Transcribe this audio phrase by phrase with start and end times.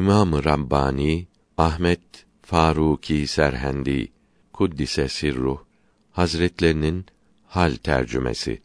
[0.00, 1.26] İmam-ı Rabbani
[1.58, 2.00] Ahmet
[2.42, 4.12] Faruki Serhendi
[4.52, 5.58] Kuddise Sirruh
[6.10, 7.06] Hazretlerinin
[7.46, 8.62] hal tercümesi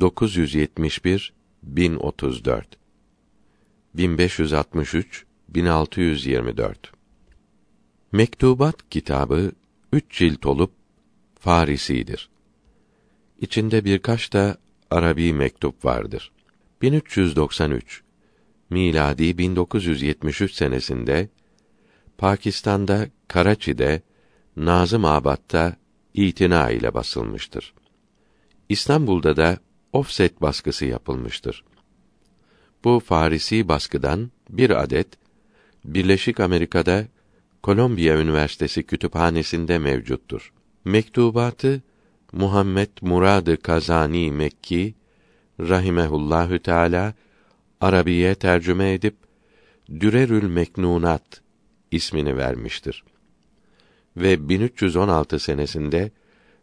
[0.00, 1.32] 971
[1.62, 2.78] 1034
[3.94, 6.92] 1563 1624
[8.12, 9.52] Mektubat kitabı
[9.92, 10.72] üç cilt olup
[11.40, 12.30] Farisidir.
[13.40, 14.56] İçinde birkaç da
[14.90, 16.32] Arabi mektup vardır.
[16.82, 18.07] 1393
[18.70, 21.28] miladi 1973 senesinde
[22.18, 24.02] Pakistan'da Karaçi'de
[24.56, 25.76] Nazım Abad'da
[26.14, 27.74] itina ile basılmıştır.
[28.68, 29.58] İstanbul'da da
[29.92, 31.64] offset baskısı yapılmıştır.
[32.84, 35.08] Bu Farisi baskıdan bir adet
[35.84, 37.06] Birleşik Amerika'da
[37.62, 40.52] Kolombiya Üniversitesi kütüphanesinde mevcuttur.
[40.84, 41.82] Mektubatı
[42.32, 44.94] Muhammed Muradı Kazani Mekki
[45.60, 47.14] rahimehullahü teala
[47.80, 49.16] Arabiye tercüme edip
[50.00, 51.42] Dürerül Meknunat
[51.90, 53.04] ismini vermiştir.
[54.16, 56.10] Ve 1316 senesinde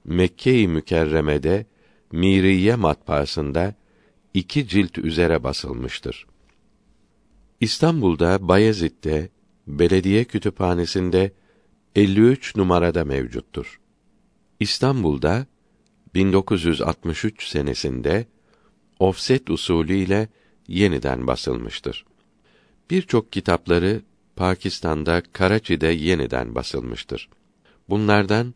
[0.05, 1.65] Mekke-i Mükerreme'de
[2.11, 3.73] Miriye matbaasında
[4.33, 6.27] iki cilt üzere basılmıştır.
[7.61, 9.29] İstanbul'da Bayezid'de
[9.67, 11.31] belediye kütüphanesinde
[11.95, 13.79] 53 numarada mevcuttur.
[14.59, 15.45] İstanbul'da
[16.13, 18.25] 1963 senesinde
[18.99, 20.27] ofset usulü ile
[20.67, 22.05] yeniden basılmıştır.
[22.89, 24.01] Birçok kitapları
[24.35, 27.29] Pakistan'da Karaçi'de yeniden basılmıştır.
[27.89, 28.53] Bunlardan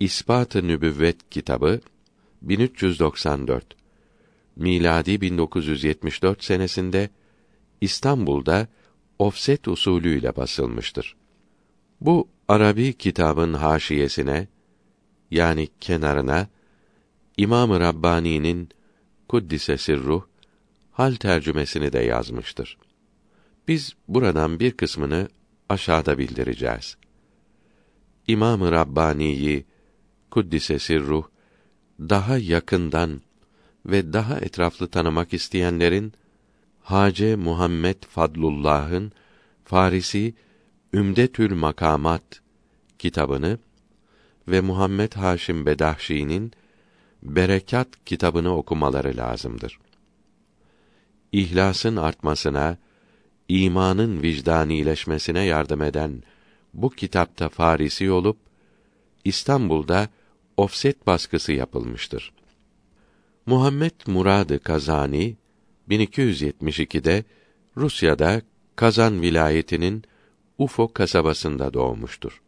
[0.00, 1.80] İspat-ı Nübüvvet kitabı
[2.42, 3.76] 1394
[4.56, 7.10] miladi 1974 senesinde
[7.80, 8.68] İstanbul'da
[9.18, 11.16] ofset usulüyle basılmıştır.
[12.00, 14.48] Bu Arabi kitabın haşiyesine
[15.30, 16.48] yani kenarına
[17.36, 18.68] İmam-ı Rabbani'nin
[19.28, 20.22] Kuddise Sirruh
[20.90, 22.78] hal tercümesini de yazmıştır.
[23.68, 25.28] Biz buradan bir kısmını
[25.68, 26.96] aşağıda bildireceğiz.
[28.26, 29.66] İmam-ı Rabbani'yi
[30.30, 31.24] Kuddise Sirruh
[32.00, 33.20] daha yakından
[33.86, 36.12] ve daha etraflı tanımak isteyenlerin
[36.82, 39.12] Hace Muhammed Fadlullah'ın
[39.64, 40.34] Farisi
[40.92, 42.40] Ümdetül Makamat
[42.98, 43.58] kitabını
[44.48, 46.52] ve Muhammed Haşim Bedahşi'nin
[47.22, 49.78] Berekat kitabını okumaları lazımdır.
[51.32, 52.76] İhlasın artmasına,
[53.48, 56.22] imanın vicdanileşmesine yardım eden
[56.74, 58.36] bu kitapta Farisi olup
[59.24, 60.08] İstanbul'da
[60.56, 62.32] ofset baskısı yapılmıştır.
[63.46, 65.36] Muhammed Muradı Kazani
[65.88, 67.24] 1272'de
[67.76, 68.42] Rusya'da
[68.76, 70.04] Kazan vilayetinin
[70.58, 72.42] Ufo kasabasında doğmuştur.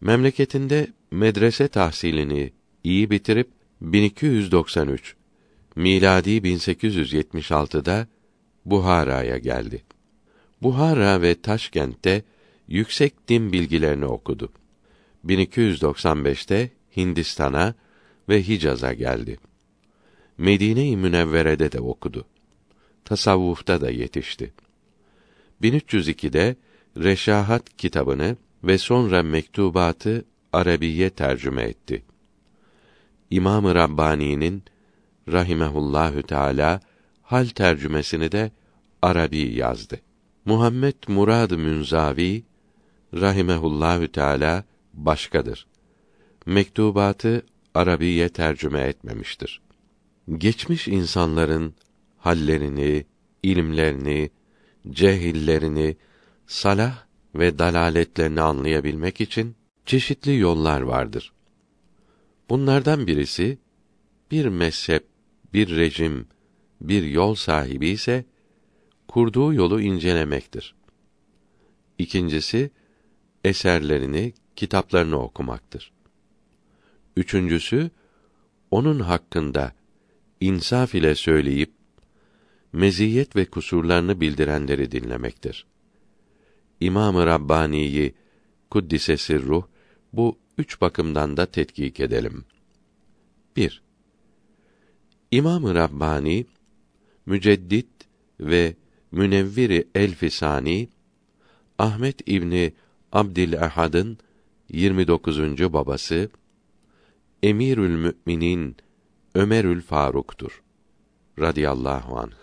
[0.00, 2.52] Memleketinde medrese tahsilini
[2.84, 3.50] iyi bitirip
[3.80, 5.16] 1293
[5.76, 8.06] miladi 1876'da
[8.64, 9.82] Buhara'ya geldi.
[10.62, 12.22] Buhara ve Taşkent'te
[12.68, 14.52] yüksek din bilgilerini okudu.
[15.26, 17.74] 1295'te Hindistan'a
[18.28, 19.38] ve Hicaz'a geldi.
[20.38, 22.26] Medine-i Münevvere'de de okudu.
[23.04, 24.52] Tasavvufta da yetişti.
[25.62, 26.56] 1302'de
[26.96, 32.02] Reşahat kitabını ve sonra mektubatı Arabiye tercüme etti.
[33.30, 34.62] İmam-ı Rabbani'nin
[35.28, 36.80] rahimehullahü teala
[37.22, 38.50] hal tercümesini de
[39.02, 40.00] Arabi yazdı.
[40.44, 42.42] Muhammed Murad Münzavi
[43.14, 44.64] rahimehullahü teala
[44.94, 45.66] başkadır.
[46.46, 49.60] Mektubatı Arabiye tercüme etmemiştir.
[50.38, 51.74] Geçmiş insanların
[52.18, 53.06] hallerini,
[53.42, 54.30] ilimlerini,
[54.90, 55.96] cehillerini,
[56.46, 57.04] salah
[57.34, 59.56] ve dalaletlerini anlayabilmek için
[59.86, 61.32] çeşitli yollar vardır.
[62.50, 63.58] Bunlardan birisi
[64.30, 65.06] bir mezhep,
[65.54, 66.26] bir rejim,
[66.80, 68.24] bir yol sahibi ise
[69.08, 70.74] kurduğu yolu incelemektir.
[71.98, 72.70] İkincisi
[73.44, 75.92] eserlerini, kitaplarını okumaktır.
[77.16, 77.90] Üçüncüsü
[78.70, 79.72] onun hakkında
[80.40, 81.72] insaf ile söyleyip
[82.72, 85.66] meziyet ve kusurlarını bildirenleri dinlemektir.
[86.80, 88.14] İmam-ı Rabbani'yi
[88.70, 89.64] kuddise sirruh
[90.12, 92.44] bu üç bakımdan da tetkik edelim.
[93.56, 93.82] 1.
[95.30, 96.46] İmam-ı Rabbani
[97.26, 97.88] Müceddit
[98.40, 98.76] ve
[99.12, 100.88] Münevviri Elfisani
[101.78, 102.72] Ahmet İbni
[103.12, 104.18] Abdülehad'ın
[104.68, 105.38] 29.
[105.72, 106.30] babası
[107.42, 108.76] Emirül Müminin
[109.34, 110.62] Ömerül Faruk'tur
[111.38, 112.34] radıyallahu anh.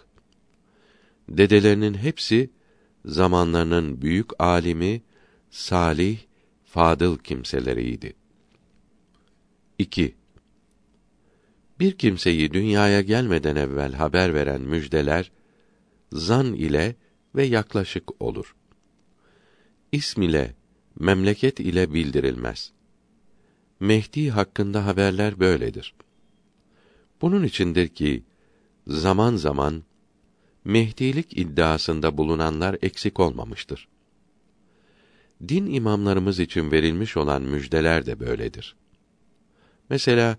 [1.30, 2.50] Dedelerinin hepsi
[3.06, 5.02] zamanlarının büyük alimi,
[5.50, 6.20] salih,
[6.66, 8.14] fadıl kimseleriydi.
[9.78, 10.16] 2.
[11.80, 15.32] Bir kimseyi dünyaya gelmeden evvel haber veren müjdeler
[16.12, 16.96] zan ile
[17.36, 18.56] ve yaklaşık olur.
[19.92, 20.56] İsm ile,
[21.00, 22.72] memleket ile bildirilmez.
[23.80, 25.96] Mehdi hakkında haberler böyledir.
[27.22, 28.24] Bunun içindir ki
[28.88, 29.84] zaman zaman
[30.68, 33.88] Mehdilik iddiasında bulunanlar eksik olmamıştır.
[35.48, 38.76] Din imamlarımız için verilmiş olan müjdeler de böyledir.
[39.90, 40.38] Mesela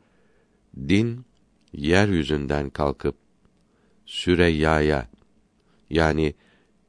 [0.77, 1.25] din
[1.73, 3.17] yeryüzünden kalkıp
[4.07, 5.09] Süreyya'ya
[5.91, 6.35] yani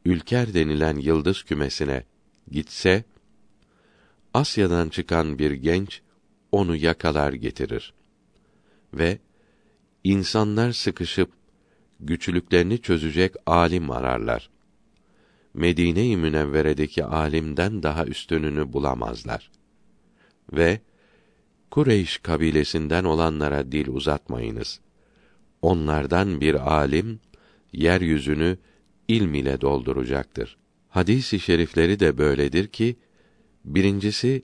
[0.05, 2.03] Ülker denilen yıldız kümesine
[2.51, 3.03] gitse
[4.33, 6.01] Asya'dan çıkan bir genç
[6.51, 7.93] onu yakalar getirir
[8.93, 9.19] ve
[10.03, 11.31] insanlar sıkışıp
[11.99, 14.49] güçlüklerini çözecek alim ararlar.
[15.53, 19.51] Medine-i Münevvere'deki alimden daha üstününü bulamazlar.
[20.53, 20.81] Ve
[21.71, 24.79] Kureyş kabilesinden olanlara dil uzatmayınız.
[25.61, 27.19] Onlardan bir alim
[27.73, 28.57] yeryüzünü
[29.07, 30.57] ilm ile dolduracaktır.
[30.89, 32.95] Hadis-i şerifleri de böyledir ki
[33.65, 34.43] birincisi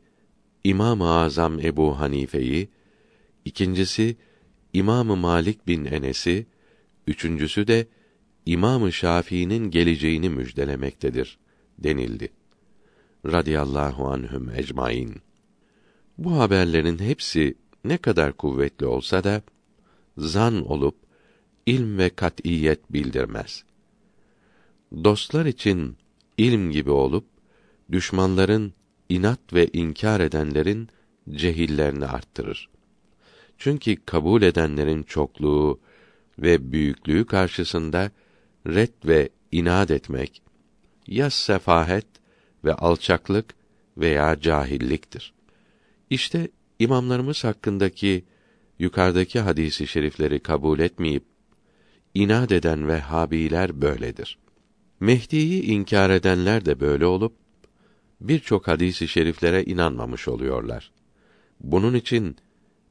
[0.63, 2.69] İmam-ı Azam Ebu Hanife'yi,
[3.45, 4.18] ikincisi
[4.74, 6.45] İmam-ı Malik bin Enes'i,
[7.07, 7.88] üçüncüsü de
[8.45, 11.38] İmam-ı Şafii'nin geleceğini müjdelemektedir
[11.80, 12.30] denildi.
[13.25, 15.16] Radiyallahu anhum ecmaîn.
[16.18, 19.42] Bu haberlerin hepsi ne kadar kuvvetli olsa da
[20.18, 20.96] zan olup
[21.66, 23.64] ilm ve kat'iyet bildirmez.
[25.04, 25.98] Dostlar için
[26.38, 27.26] ilm gibi olup
[27.92, 28.74] düşmanların
[29.10, 30.90] inat ve inkar edenlerin
[31.32, 32.70] cehillerini arttırır.
[33.58, 35.80] Çünkü kabul edenlerin çokluğu
[36.40, 38.12] ve büyüklüğü karşısında
[38.68, 40.42] red ve inat etmek
[41.08, 42.08] ya sefahet
[42.66, 43.56] ve alçaklık
[43.98, 45.35] veya cahilliktir.
[46.10, 46.48] İşte
[46.80, 48.25] imamlarımız hakkındaki
[48.80, 51.24] yukarıdaki hadisi şerifleri kabul etmeyip
[52.13, 54.38] inat eden Vehhabiler böyledir.
[55.00, 57.34] Mehdi'yi inkar edenler de böyle olup
[58.22, 60.92] birçok hadisi şeriflere inanmamış oluyorlar.
[61.60, 62.38] Bunun için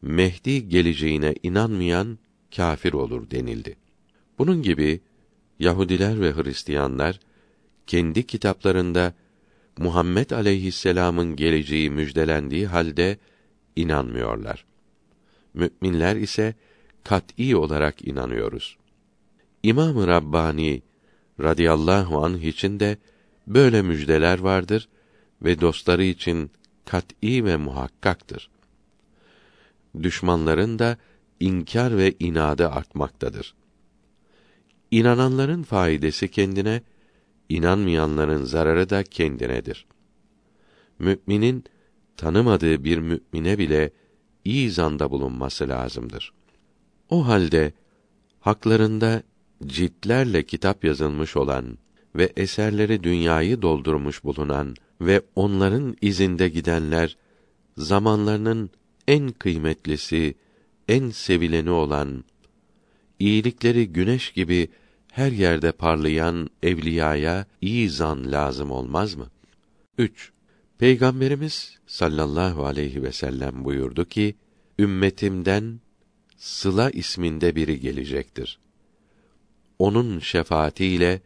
[0.02, 2.18] Mehdi geleceğine inanmayan
[2.56, 3.76] kâfir olur denildi.
[4.38, 5.00] Bunun gibi
[5.58, 7.20] Yahudiler ve Hristiyanlar
[7.86, 9.14] kendi kitaplarında
[9.78, 13.18] Muhammed aleyhisselam'ın geleceği müjdelendiği halde
[13.76, 14.64] inanmıyorlar.
[15.54, 16.54] Müminler ise
[17.04, 18.76] kat'î olarak inanıyoruz.
[19.62, 20.82] İmam-ı Rabbani
[21.40, 22.98] radıyallahu anh için de
[23.46, 24.88] böyle müjdeler vardır
[25.42, 26.50] ve dostları için
[26.84, 28.50] kat'î ve muhakkaktır.
[30.02, 30.96] Düşmanların da
[31.40, 33.54] inkar ve inadı artmaktadır.
[34.90, 36.82] İnananların faydası kendine,
[37.48, 39.86] inanmayanların zararı da kendinedir.
[40.98, 41.64] Müminin
[42.16, 43.90] tanımadığı bir mümine bile
[44.44, 46.32] iyi zanda bulunması lazımdır.
[47.10, 47.72] O halde
[48.40, 49.22] haklarında
[49.66, 51.78] ciltlerle kitap yazılmış olan
[52.16, 57.16] ve eserleri dünyayı doldurmuş bulunan ve onların izinde gidenler
[57.76, 58.70] zamanlarının
[59.08, 60.34] en kıymetlisi,
[60.88, 62.24] en sevileni olan
[63.18, 64.68] iyilikleri güneş gibi
[65.14, 69.30] her yerde parlayan evliyaya iyi zan lazım olmaz mı?
[69.98, 70.32] 3.
[70.78, 74.34] Peygamberimiz sallallahu aleyhi ve sellem buyurdu ki:
[74.78, 75.80] Ümmetimden
[76.36, 78.58] Sıla isminde biri gelecektir.
[79.78, 81.20] Onun şefaatiyle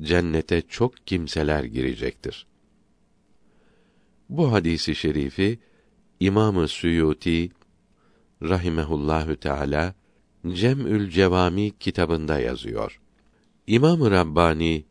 [0.00, 2.46] cennete çok kimseler girecektir.
[4.28, 5.58] Bu hadisi şerifi
[6.20, 7.50] İmamı Suyuti
[8.42, 9.94] rahimehullahü teala
[10.48, 13.00] Cem'ül Cevami kitabında yazıyor.
[13.66, 14.84] İmam-ı Rabbani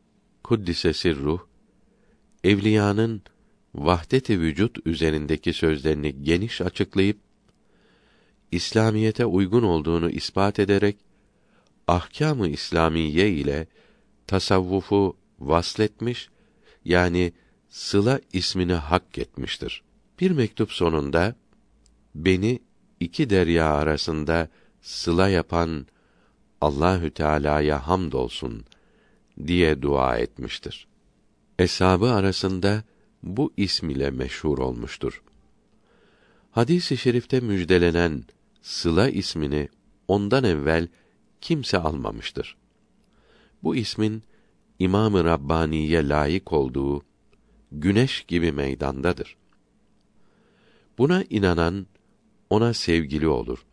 [0.43, 1.39] kuddise sirruh
[2.43, 3.21] evliyanın
[3.75, 7.17] vahdet-i vücut üzerindeki sözlerini geniş açıklayıp
[8.51, 10.97] İslamiyete uygun olduğunu ispat ederek
[11.87, 13.67] ahkâm-ı İslamiye ile
[14.27, 16.29] tasavvufu vasletmiş
[16.85, 17.33] yani
[17.69, 19.83] sıla ismini hak etmiştir.
[20.19, 21.35] Bir mektup sonunda
[22.15, 22.59] beni
[22.99, 24.49] iki derya arasında
[24.81, 25.87] sıla yapan
[26.65, 28.65] Allahü Teala'ya hamdolsun
[29.47, 30.87] diye dua etmiştir.
[31.59, 32.83] Eshabı arasında
[33.23, 35.23] bu ism ile meşhur olmuştur.
[36.51, 38.23] Hadis-i şerifte müjdelenen
[38.61, 39.69] Sıla ismini
[40.07, 40.87] ondan evvel
[41.41, 42.57] kimse almamıştır.
[43.63, 44.23] Bu ismin
[44.79, 47.03] İmam-ı Rabbani'ye layık olduğu
[47.71, 49.37] güneş gibi meydandadır.
[50.97, 51.87] Buna inanan
[52.49, 53.65] ona sevgili olur.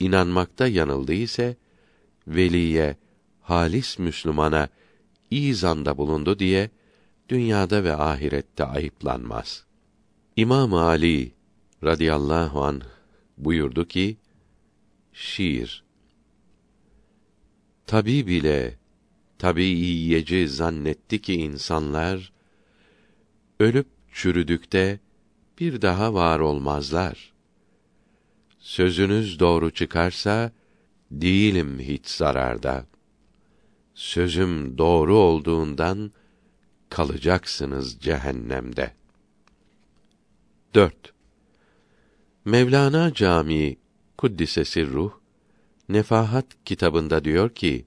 [0.00, 1.56] İnanmakta yanıldı ise
[2.28, 2.96] veliye,
[3.40, 4.68] halis Müslümana
[5.30, 6.70] iyi zanda bulundu diye
[7.28, 9.64] dünyada ve ahirette ayıplanmaz.
[10.36, 11.32] İmam Ali
[11.84, 12.82] radıyallahu anh
[13.38, 14.16] buyurdu ki
[15.12, 15.84] şiir
[17.86, 18.78] Tabib ile
[19.38, 22.32] tabiiyeci zannetti ki insanlar
[23.60, 25.00] ölüp çürüdükte
[25.60, 27.32] bir daha var olmazlar.
[28.58, 30.52] Sözünüz doğru çıkarsa
[31.10, 32.86] değilim hiç zararda.
[33.94, 36.12] Sözüm doğru olduğundan
[36.88, 38.92] kalacaksınız cehennemde.
[40.74, 40.94] 4.
[42.44, 43.78] Mevlana Camii
[44.18, 45.12] Kuddise Ruh
[45.88, 47.84] Nefahat kitabında diyor ki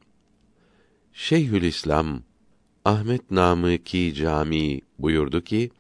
[1.14, 2.22] Şeyhülislam
[2.86, 5.72] Ahmet Namıki Camii buyurdu ki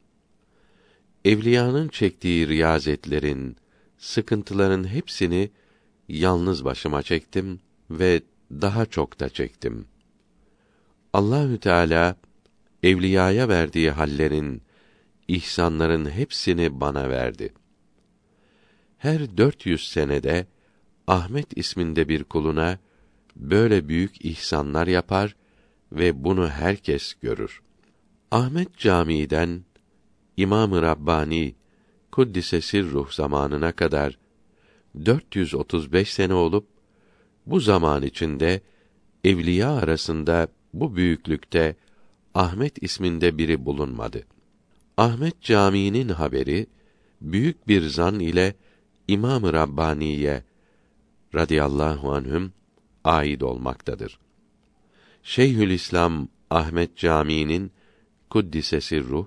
[1.25, 3.57] evliyanın çektiği riyazetlerin,
[3.98, 5.51] sıkıntıların hepsini
[6.12, 9.86] yalnız başıma çektim ve daha çok da çektim.
[11.13, 12.15] Allahü Teala
[12.84, 14.62] evliyaya verdiği hallerin,
[15.27, 17.53] ihsanların hepsini bana verdi.
[18.98, 20.48] Her 400 senede
[21.08, 22.80] Ahmet isminde bir kuluna
[23.36, 25.36] böyle büyük ihsanlar yapar
[25.91, 27.62] ve bunu herkes görür.
[28.32, 29.63] Ahmet Camii'den
[30.38, 31.56] İmam-ı Rabbani
[32.12, 34.18] Kuddise ruh zamanına kadar
[35.05, 36.67] 435 sene olup
[37.45, 38.62] bu zaman içinde
[39.24, 41.75] evliya arasında bu büyüklükte
[42.33, 44.24] Ahmet isminde biri bulunmadı.
[44.98, 46.67] Ahmet Camii'nin haberi
[47.21, 48.55] büyük bir zan ile
[49.07, 50.43] İmam-ı Rabbani'ye
[51.36, 52.53] radıyallahu anhüm
[53.03, 54.19] ait olmaktadır.
[55.24, 57.71] Şeyhülislam Ahmet Camii'nin
[58.29, 59.25] kuddisesi ruh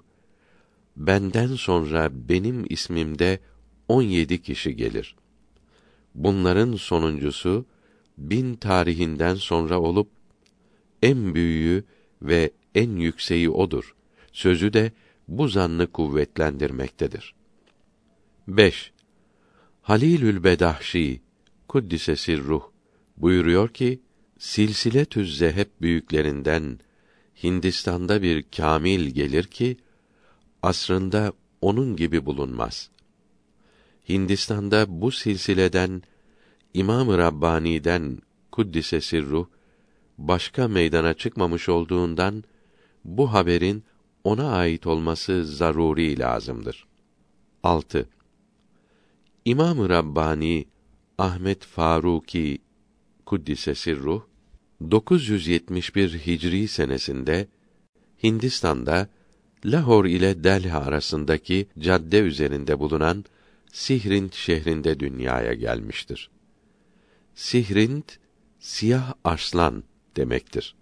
[0.96, 3.40] benden sonra benim ismimde
[3.88, 5.16] 17 kişi gelir.
[6.14, 7.66] Bunların sonuncusu
[8.18, 10.08] bin tarihinden sonra olup
[11.02, 11.84] en büyüğü
[12.22, 13.94] ve en yükseği odur.
[14.32, 14.92] Sözü de
[15.28, 17.34] bu zannı kuvvetlendirmektedir.
[18.48, 18.92] 5.
[19.82, 21.20] Halilül Bedahşi
[21.68, 22.62] kuddise ruh
[23.16, 24.00] buyuruyor ki
[24.38, 26.78] silsile tüzze hep büyüklerinden
[27.42, 29.76] Hindistan'da bir kamil gelir ki
[30.62, 32.90] asrında onun gibi bulunmaz.
[34.08, 36.02] Hindistan'da bu silsileden
[36.74, 38.18] İmam-ı Rabbani'den
[38.52, 39.46] kuddise sirruh
[40.18, 42.44] başka meydana çıkmamış olduğundan
[43.04, 43.84] bu haberin
[44.24, 46.86] ona ait olması zaruri lazımdır.
[47.62, 48.08] 6.
[49.44, 50.66] İmam-ı Rabbani
[51.18, 52.58] Ahmet Faruki
[53.26, 54.22] kuddise sirruh
[54.90, 57.48] 971 Hicri senesinde
[58.22, 59.08] Hindistan'da
[59.64, 63.24] Lahor ile Delhi arasındaki cadde üzerinde bulunan
[63.74, 66.30] Sihrind şehrinde dünyaya gelmiştir.
[67.34, 68.02] Sihrind
[68.58, 69.84] siyah arslan
[70.16, 70.74] demektir.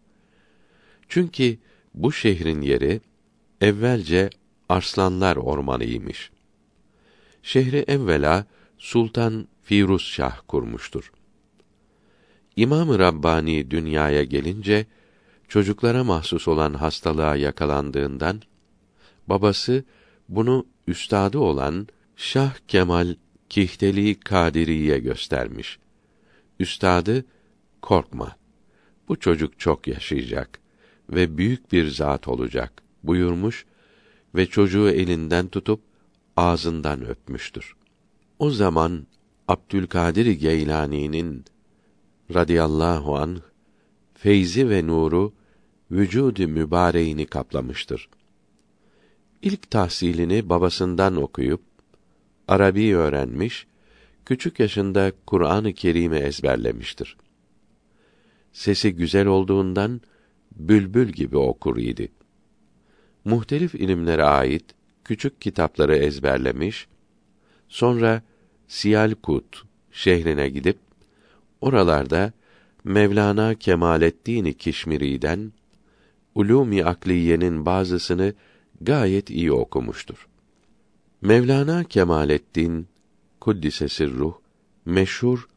[1.08, 1.58] Çünkü
[1.94, 3.00] bu şehrin yeri
[3.60, 4.30] evvelce
[4.68, 6.30] arslanlar ormanıymış.
[7.42, 8.46] Şehri evvela
[8.78, 11.12] Sultan Firuz Şah kurmuştur.
[12.56, 14.86] İmam-ı Rabbani dünyaya gelince
[15.48, 18.42] çocuklara mahsus olan hastalığa yakalandığından
[19.26, 19.84] babası
[20.28, 23.14] bunu üstadı olan Şah Kemal
[23.48, 25.78] Kihteli Kadiri'ye göstermiş.
[26.58, 27.24] Üstadı
[27.82, 28.36] korkma.
[29.08, 30.60] Bu çocuk çok yaşayacak
[31.10, 33.66] ve büyük bir zat olacak buyurmuş
[34.34, 35.80] ve çocuğu elinden tutup
[36.36, 37.76] ağzından öpmüştür.
[38.38, 39.06] O zaman
[39.48, 41.44] Abdülkadir Geylani'nin
[42.34, 43.42] radıyallahu an
[44.14, 45.32] feyzi ve nuru
[45.90, 48.08] vücudu mübareğini kaplamıştır.
[49.42, 51.71] İlk tahsilini babasından okuyup
[52.52, 53.66] Arabi öğrenmiş,
[54.24, 57.16] küçük yaşında Kur'an-ı Kerim'i ezberlemiştir.
[58.52, 60.00] Sesi güzel olduğundan
[60.56, 62.12] bülbül gibi okur idi.
[63.24, 64.64] Muhtelif ilimlere ait
[65.04, 66.88] küçük kitapları ezberlemiş,
[67.68, 68.22] sonra
[68.68, 70.78] Siyalkut şehrine gidip
[71.60, 72.32] oralarda
[72.84, 75.52] Mevlana Kemalettin Kişmiri'den
[76.34, 78.34] Ulûm-i Akliye'nin bazısını
[78.80, 80.28] gayet iyi okumuştur.
[81.22, 82.86] Mevlana Kemalettin
[83.40, 84.34] Kuddise Sirruh
[84.84, 85.48] meşhur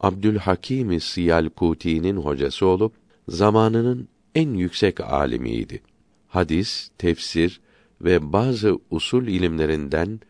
[0.00, 2.94] Abdülhakim Siyalkuti'nin hocası olup
[3.28, 5.82] zamanının en yüksek alimiydi.
[6.28, 7.60] Hadis, tefsir
[8.00, 10.20] ve bazı usul ilimlerinden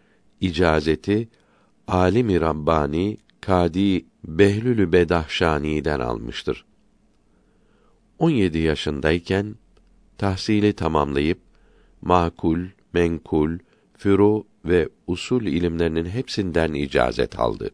[0.40, 1.28] icazeti
[1.88, 6.64] Alimi Rabbani Kadi Behlülü Bedahşani'den almıştır.
[8.18, 9.54] 17 yaşındayken
[10.18, 11.38] tahsili tamamlayıp
[12.02, 12.60] makul,
[12.92, 13.58] menkul,
[13.98, 17.70] furu ve usul ilimlerinin hepsinden icazet aldı.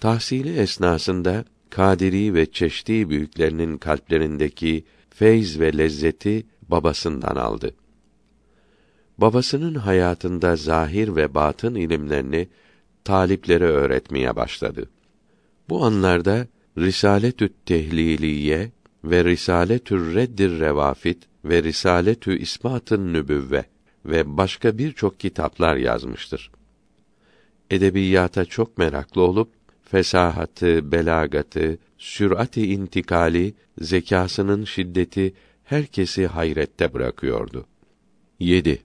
[0.00, 7.74] Tahsili esnasında Kadiri ve Çeşdi büyüklerinin kalplerindeki feyz ve lezzeti babasından aldı.
[9.18, 12.48] Babasının hayatında zahir ve batın ilimlerini
[13.04, 14.90] taliplere öğretmeye başladı.
[15.68, 16.46] Bu anlarda
[16.78, 18.72] Risaletü't Tehliliye
[19.04, 23.64] ve Risaletür Reddir Revafit ve Risaletü İspatın Nübüvve
[24.06, 26.50] ve başka birçok kitaplar yazmıştır.
[27.70, 29.48] Edebiyata çok meraklı olup
[29.82, 37.66] fesahatı, belagatı, sürati intikali, zekasının şiddeti herkesi hayrette bırakıyordu.
[38.40, 38.82] 7.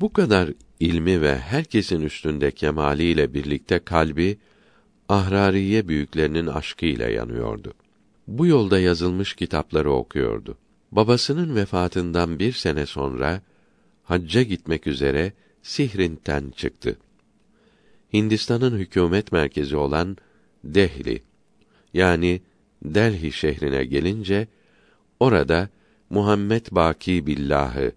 [0.00, 0.50] Bu kadar
[0.80, 4.38] ilmi ve herkesin üstünde kemaliyle birlikte kalbi
[5.08, 7.72] Ahrariye büyüklerinin aşkı ile yanıyordu.
[8.26, 10.58] Bu yolda yazılmış kitapları okuyordu.
[10.92, 13.42] Babasının vefatından bir sene sonra
[14.10, 16.98] hacca gitmek üzere Sihrin'ten çıktı.
[18.12, 20.16] Hindistan'ın hükümet merkezi olan
[20.64, 21.22] Dehli
[21.94, 22.40] yani
[22.84, 24.48] Delhi şehrine gelince
[25.20, 25.68] orada
[26.10, 27.92] Muhammed Baki Billah'ı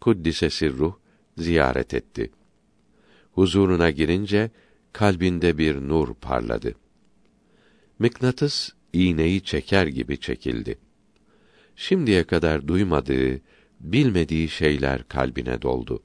[0.00, 0.94] kuddise sirruh
[1.38, 2.30] ziyaret etti.
[3.32, 4.50] Huzuruna girince
[4.92, 6.74] kalbinde bir nur parladı.
[7.98, 10.78] Mıknatıs iğneyi çeker gibi çekildi.
[11.76, 13.40] Şimdiye kadar duymadığı,
[13.84, 16.02] bilmediği şeyler kalbine doldu.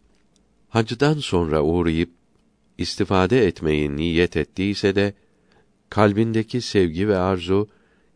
[0.69, 2.09] Hacdan sonra uğrayıp
[2.77, 5.13] istifade etmeyi niyet ettiyse de
[5.89, 7.69] kalbindeki sevgi ve arzu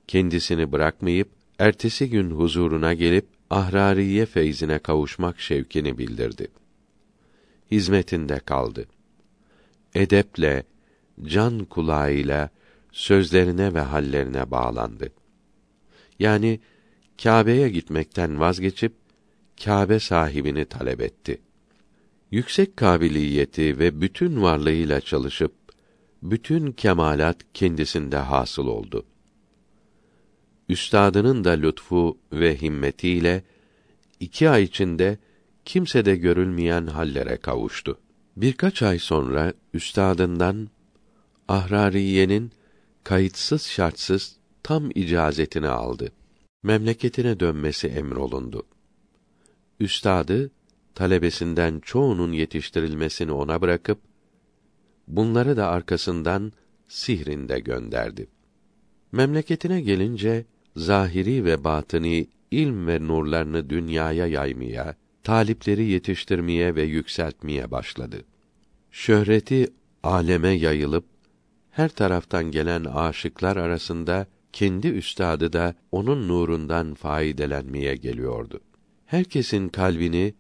[0.07, 1.29] kendisini bırakmayıp
[1.59, 6.47] ertesi gün huzuruna gelip ahrariye feyzine kavuşmak şevkini bildirdi.
[7.71, 8.85] Hizmetinde kaldı.
[9.95, 10.63] Edeple,
[11.23, 12.49] can kulağıyla
[12.91, 15.11] sözlerine ve hallerine bağlandı.
[16.19, 16.59] Yani
[17.23, 19.02] Kâbe'ye gitmekten vazgeçip
[19.63, 21.41] Kâbe sahibini talep etti.
[22.31, 25.53] Yüksek kabiliyeti ve bütün varlığıyla çalışıp
[26.23, 29.05] bütün kemalat kendisinde hasıl oldu.
[30.69, 33.43] Üstadının da lütfu ve himmetiyle
[34.19, 35.17] iki ay içinde
[35.65, 37.99] kimsede görülmeyen hallere kavuştu.
[38.37, 40.69] Birkaç ay sonra üstadından
[41.47, 42.51] Ahrariye'nin
[43.03, 46.11] kayıtsız şartsız tam icazetini aldı.
[46.63, 48.63] Memleketine dönmesi emrolundu.
[49.79, 50.51] Üstadı
[50.95, 53.99] talebesinden çoğunun yetiştirilmesini ona bırakıp
[55.07, 56.51] bunları da arkasından
[56.87, 58.27] Sihrin'de gönderdi.
[59.11, 68.17] Memleketine gelince zahiri ve batını ilm ve nurlarını dünyaya yaymaya, talipleri yetiştirmeye ve yükseltmeye başladı.
[68.91, 69.67] Şöhreti
[70.03, 71.05] aleme yayılıp
[71.71, 78.59] her taraftan gelen aşıklar arasında kendi üstadı da onun nurundan faydelenmeye geliyordu.
[79.13, 80.33] Herkesin kalbini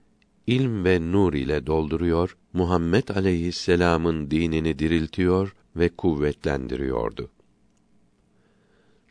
[0.47, 7.31] ilm ve nur ile dolduruyor, Muhammed aleyhisselam'ın dinini diriltiyor ve kuvvetlendiriyordu.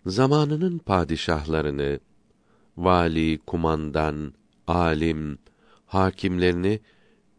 [0.07, 2.01] Zamanının padişahlarını,
[2.77, 4.35] vali, kumandan,
[4.67, 5.39] alim,
[5.87, 6.81] hakimlerini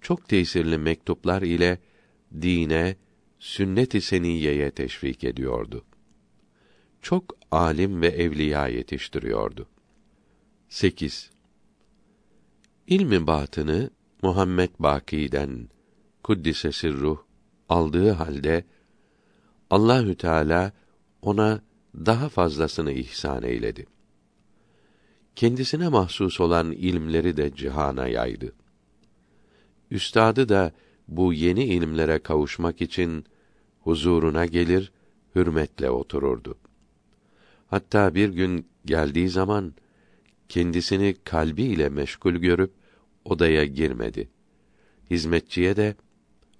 [0.01, 1.79] çok tesirli mektuplar ile
[2.41, 2.95] dine,
[3.39, 5.85] sünnet-i seniyeye teşvik ediyordu.
[7.01, 9.67] Çok alim ve evliya yetiştiriyordu.
[10.69, 11.32] 8.
[12.87, 13.89] İlmi batını
[14.21, 15.69] Muhammed Baki'den
[16.23, 17.17] kuddise sirruh
[17.69, 18.63] aldığı halde
[19.69, 20.71] Allahü Teala
[21.21, 21.61] ona
[21.95, 23.85] daha fazlasını ihsan eyledi.
[25.35, 28.53] Kendisine mahsus olan ilmleri de cihana yaydı.
[29.91, 30.71] Üstadı da
[31.07, 33.25] bu yeni ilimlere kavuşmak için
[33.81, 34.91] huzuruna gelir,
[35.35, 36.55] hürmetle otururdu.
[37.67, 39.73] Hatta bir gün geldiği zaman
[40.53, 42.73] kendisini kalbi ile meşgul görüp
[43.25, 44.29] odaya girmedi.
[45.11, 45.95] Hizmetçiye de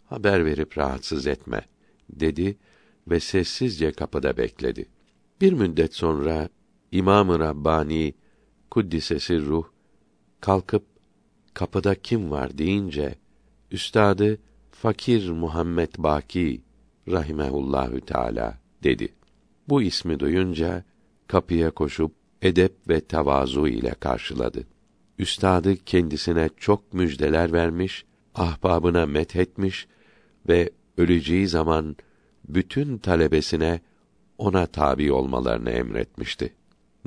[0.06, 1.62] haber verip rahatsız etme
[2.10, 2.58] dedi
[3.08, 4.86] ve sessizce kapıda bekledi.
[5.42, 6.50] Bir müddet sonra
[6.92, 8.14] İmam-ı Rabbani
[8.72, 9.66] kuddisesi ruh
[10.42, 10.86] kalkıp
[11.54, 13.16] kapıda kim var deyince
[13.72, 14.40] üstadı
[14.72, 16.62] Fakir Muhammed Baki
[17.08, 19.14] rahimehullahü teala dedi.
[19.70, 20.84] Bu ismi duyunca
[21.28, 24.64] kapıya koşup edep ve tevazu ile karşıladı.
[25.20, 29.88] Üstadı kendisine çok müjdeler vermiş, ahbabına methetmiş
[30.48, 31.96] ve öleceği zaman
[32.48, 33.82] bütün talebesine
[34.38, 36.54] ona tabi olmalarını emretmişti.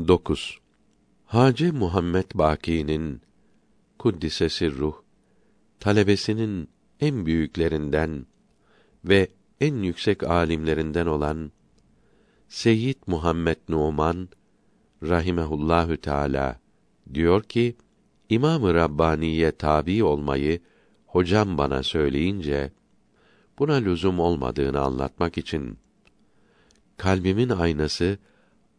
[0.09, 0.59] 9.
[1.25, 3.21] Hacı Muhammed Baki'nin
[3.99, 4.95] kuddise ruh
[5.81, 6.69] talebesinin
[7.01, 8.27] en büyüklerinden
[9.05, 9.29] ve
[9.61, 11.53] en yüksek alimlerinden olan
[12.49, 14.29] Seyyid Muhammed Numan
[15.03, 16.61] rahimehullahü teala
[17.15, 17.77] diyor ki
[18.29, 20.61] İmam-ı Rabbani'ye tabi olmayı
[21.07, 22.73] hocam bana söyleyince
[23.59, 25.79] buna lüzum olmadığını anlatmak için
[26.97, 28.19] kalbimin aynası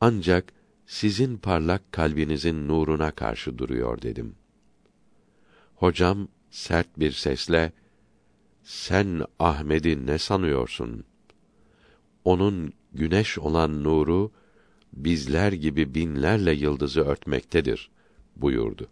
[0.01, 0.53] ancak
[0.85, 4.35] sizin parlak kalbinizin nuruna karşı duruyor dedim.
[5.75, 7.71] Hocam sert bir sesle
[8.63, 11.03] sen Ahmed'i ne sanıyorsun?
[12.25, 14.31] Onun güneş olan nuru
[14.93, 17.89] bizler gibi binlerle yıldızı örtmektedir
[18.35, 18.87] buyurdu.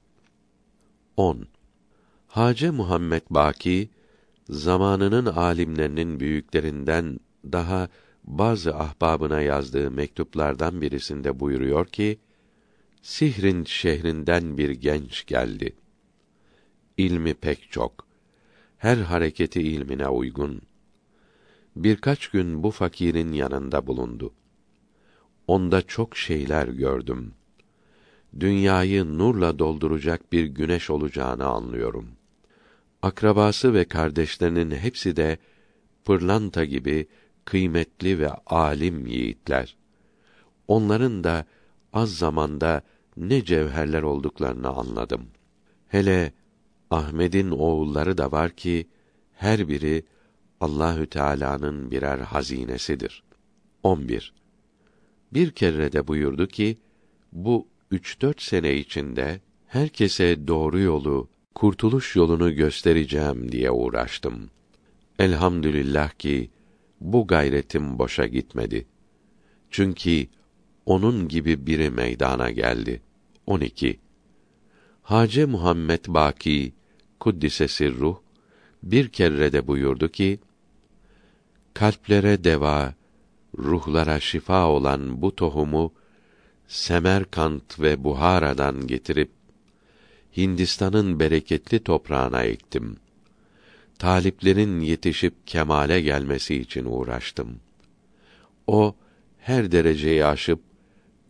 [1.17, 1.47] 10.
[2.27, 3.89] Hace Muhammed Baki
[4.49, 7.19] zamanının alimlerinin büyüklerinden
[7.51, 7.89] daha
[8.23, 12.19] bazı ahbabına yazdığı mektuplardan birisinde buyuruyor ki
[13.01, 15.75] Sihrin şehrinden bir genç geldi.
[16.97, 18.07] İlmi pek çok.
[18.77, 20.61] Her hareketi ilmine uygun.
[21.75, 24.33] Birkaç gün bu fakirin yanında bulundu.
[25.47, 27.33] Onda çok şeyler gördüm.
[28.39, 32.07] Dünyayı nurla dolduracak bir güneş olacağını anlıyorum.
[33.01, 35.37] Akrabası ve kardeşlerinin hepsi de
[36.05, 37.07] pırlanta gibi
[37.45, 39.77] kıymetli ve alim yiğitler.
[40.67, 41.45] Onların da
[41.93, 42.81] az zamanda
[43.17, 45.27] ne cevherler olduklarını anladım.
[45.87, 46.33] Hele
[46.91, 48.87] Ahmed'in oğulları da var ki
[49.33, 50.05] her biri
[50.61, 53.23] Allahü Teala'nın birer hazinesidir.
[53.83, 54.33] 11.
[55.35, 56.77] Bir kere de buyurdu ki
[57.31, 64.49] bu üç dört sene içinde herkese doğru yolu, kurtuluş yolunu göstereceğim diye uğraştım.
[65.19, 66.49] Elhamdülillah ki
[67.01, 68.85] bu gayretim boşa gitmedi.
[69.69, 70.27] Çünkü
[70.85, 73.01] onun gibi biri meydana geldi.
[73.45, 73.99] 12.
[75.01, 76.73] Hace Muhammed Baki
[77.19, 78.17] kuddise sirruh
[78.83, 80.39] bir kere de buyurdu ki
[81.73, 82.93] kalplere deva,
[83.57, 85.93] ruhlara şifa olan bu tohumu
[86.67, 89.31] Semerkant ve Buhara'dan getirip
[90.37, 92.97] Hindistan'ın bereketli toprağına ektim.
[93.99, 97.59] Taliplerin yetişip kemale gelmesi için uğraştım.
[98.67, 98.95] O
[99.37, 100.59] her dereceyi aşıp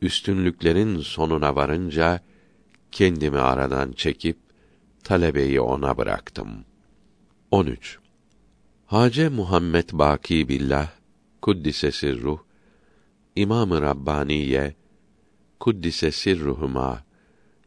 [0.02, 2.22] üstünlüklerin sonuna varınca
[2.92, 4.38] kendimi aradan çekip
[5.04, 6.50] talebeyi ona bıraktım.
[7.52, 8.00] 13.
[8.86, 10.90] Hace Muhammed Baki Billah
[11.46, 12.40] kuddise sirruh
[13.36, 14.76] İmam-ı Rabbaniye
[15.60, 17.04] kuddise sirruhuma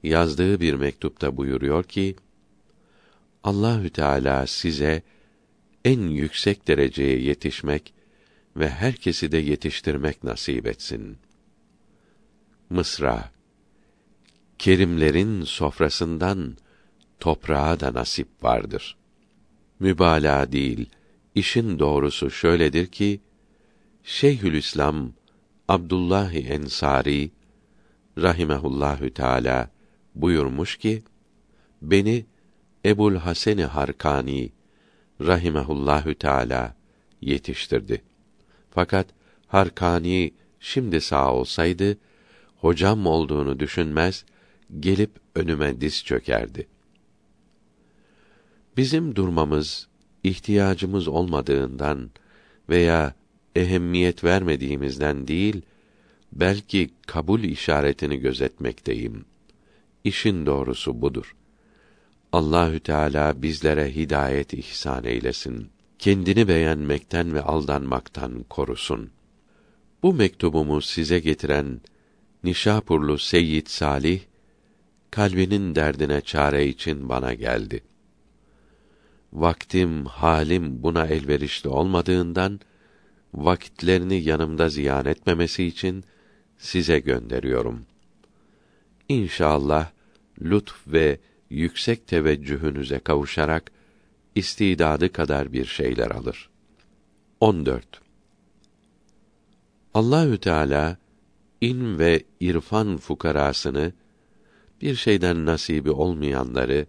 [0.03, 2.17] yazdığı bir mektupta buyuruyor ki
[3.45, 5.03] Allahü Teala size
[5.85, 7.95] en yüksek dereceye yetişmek
[8.57, 11.19] ve herkesi de yetiştirmek nasip etsin.
[12.71, 13.33] Mısra
[14.59, 16.57] Kerimlerin sofrasından
[17.21, 18.97] toprağa da nasip vardır.
[19.81, 20.91] Mübalağa değil,
[21.35, 23.21] işin doğrusu şöyledir ki
[24.09, 25.13] Şeyhülislam
[25.69, 27.31] Abdullah Ensari
[28.19, 29.71] rahimehullahü teala
[30.15, 31.03] buyurmuş ki
[31.83, 32.27] beni
[32.85, 34.53] Ebul Haseni Harkani
[35.21, 36.77] rahimehullahü teala
[37.21, 38.03] yetiştirdi.
[38.71, 39.07] Fakat
[39.47, 41.99] Harkani şimdi sağ olsaydı
[42.57, 44.25] hocam olduğunu düşünmez,
[44.81, 46.67] gelip önüme diz çökerdi.
[48.77, 49.89] Bizim durmamız
[50.25, 52.11] ihtiyacımız olmadığından
[52.69, 53.15] veya
[53.57, 55.63] ehemmiyet vermediğimizden değil,
[56.33, 59.25] belki kabul işaretini gözetmekteyim.
[60.05, 61.37] İşin doğrusu budur.
[62.33, 65.69] Allahü Teala bizlere hidayet ihsan eylesin.
[65.99, 69.11] Kendini beğenmekten ve aldanmaktan korusun.
[70.03, 71.81] Bu mektubumu size getiren
[72.45, 74.21] Nişapurlu Seyyid Salih
[75.11, 77.83] kalbinin derdine çare için bana geldi.
[79.33, 82.61] Vaktim, halim buna elverişli olmadığından
[83.35, 86.05] vakitlerini yanımda ziyan etmemesi için
[86.59, 87.87] size gönderiyorum.
[89.09, 89.91] İnşallah
[90.43, 91.19] lütf ve
[91.51, 93.71] yüksek teveccühünüze kavuşarak
[94.35, 96.51] istidadı kadar bir şeyler alır.
[97.41, 98.01] 14.
[99.95, 100.97] Allahü Teala
[101.61, 103.93] in ve irfan fukarasını
[104.83, 106.87] bir şeyden nasibi olmayanları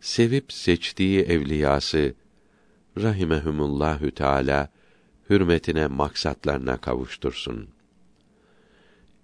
[0.00, 2.14] sevip seçtiği evliyası
[2.98, 4.68] rahimehumullahü teala
[5.30, 7.68] hürmetine maksatlarına kavuştursun.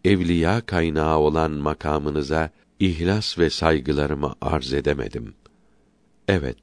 [0.04, 5.34] Evliya kaynağı olan makamınıza ihlas ve saygılarımı arz edemedim.
[6.28, 6.58] Evet,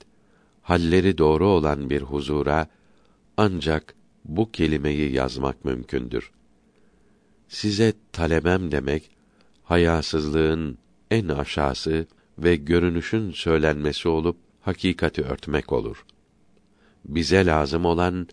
[0.62, 2.67] halleri doğru olan bir huzura
[3.38, 3.95] ancak
[4.26, 6.32] bu kelimeyi yazmak mümkündür.
[7.47, 9.10] Size talebem demek
[9.63, 10.78] hayasızlığın
[11.12, 12.08] en aşağısı
[12.39, 16.06] ve görünüşün söylenmesi olup hakikati örtmek olur.
[17.06, 18.28] Bize lazım olan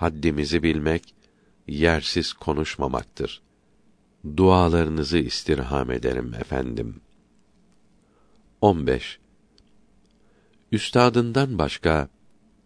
[0.00, 1.14] haddimizi bilmek,
[1.68, 3.42] yersiz konuşmamaktır.
[4.36, 7.00] Dualarınızı istirham ederim efendim.
[8.60, 9.18] 15.
[10.72, 12.08] Üstadından başka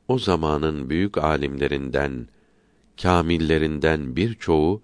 [0.09, 2.29] o zamanın büyük alimlerinden,
[3.03, 4.83] kamillerinden birçoğu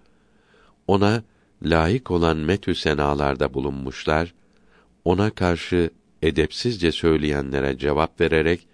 [0.87, 1.23] ona
[1.63, 4.35] layık olan metü senalarda bulunmuşlar,
[5.05, 5.91] ona karşı
[6.23, 8.67] edepsizce söyleyenlere cevap vererek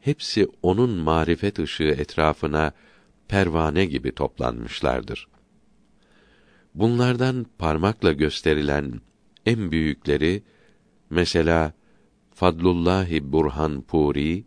[0.00, 2.72] hepsi onun marifet ışığı etrafına
[3.30, 5.28] pervane gibi toplanmışlardır.
[6.74, 9.00] Bunlardan parmakla gösterilen
[9.46, 10.42] en büyükleri
[11.10, 11.72] mesela
[12.34, 14.44] Fadlullahi Burhan Puri,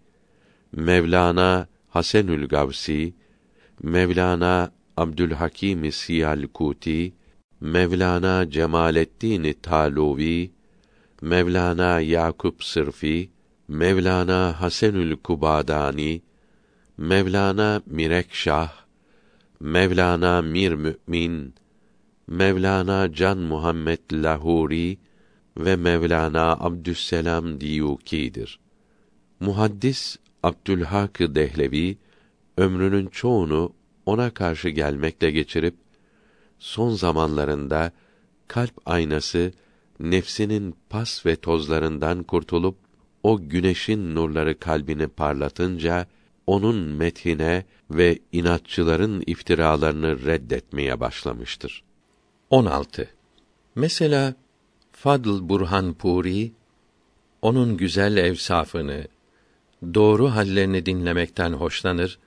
[0.72, 3.14] Mevlana Hasenül Gavsi,
[3.84, 7.14] Mevlana Abdülhakim Siyalkuti,
[7.60, 10.52] Mevlana Cemalettin Taluvi,
[11.22, 13.30] Mevlana Yakup Sırfi,
[13.68, 16.22] Mevlana Hasenül Kubadani,
[16.98, 18.72] Mevlana Mirekşah,
[19.60, 21.56] Mevlana Mir Mümin,
[22.28, 24.98] Mevlana Can Muhammed Lahuri
[25.58, 28.60] ve Mevlana Abdüsselam Diyuki'dir.
[29.40, 31.98] Muhaddis Abdülhak Dehlevi
[32.58, 33.74] ömrünün çoğunu
[34.06, 35.76] ona karşı gelmekle geçirip
[36.60, 37.92] son zamanlarında
[38.48, 39.52] kalp aynası
[40.00, 42.78] nefsinin pas ve tozlarından kurtulup
[43.24, 46.08] o güneşin nurları kalbini parlatınca
[46.48, 51.84] onun methine ve inatçıların iftiralarını reddetmeye başlamıştır.
[52.50, 53.10] 16.
[53.76, 54.36] Mesela
[54.92, 56.52] Fadl Burhan Puri
[57.42, 59.08] onun güzel evsafını,
[59.94, 62.20] doğru hallerini dinlemekten hoşlanır,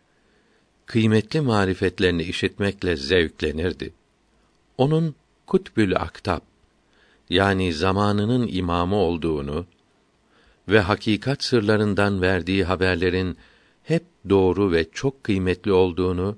[0.87, 3.93] kıymetli marifetlerini işitmekle zevklenirdi.
[4.79, 5.15] Onun
[5.47, 6.41] Kutbül Aktab
[7.31, 9.67] yani zamanının imamı olduğunu
[10.69, 13.37] ve hakikat sırlarından verdiği haberlerin
[13.87, 16.37] hep doğru ve çok kıymetli olduğunu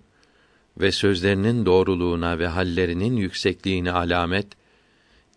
[0.81, 4.47] ve sözlerinin doğruluğuna ve hallerinin yüksekliğine alamet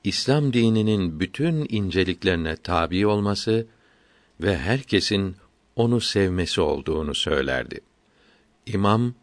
[0.03, 3.67] İslam dininin bütün inceliklerine tabi olması
[4.41, 5.35] ve herkesin
[5.75, 7.79] onu sevmesi olduğunu söylerdi.
[8.65, 9.13] İmam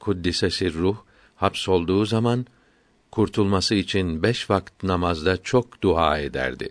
[0.00, 0.96] Kuddise ruh
[1.36, 2.46] hapsolduğu zaman
[3.10, 6.68] kurtulması için beş vakit namazda çok dua ederdi.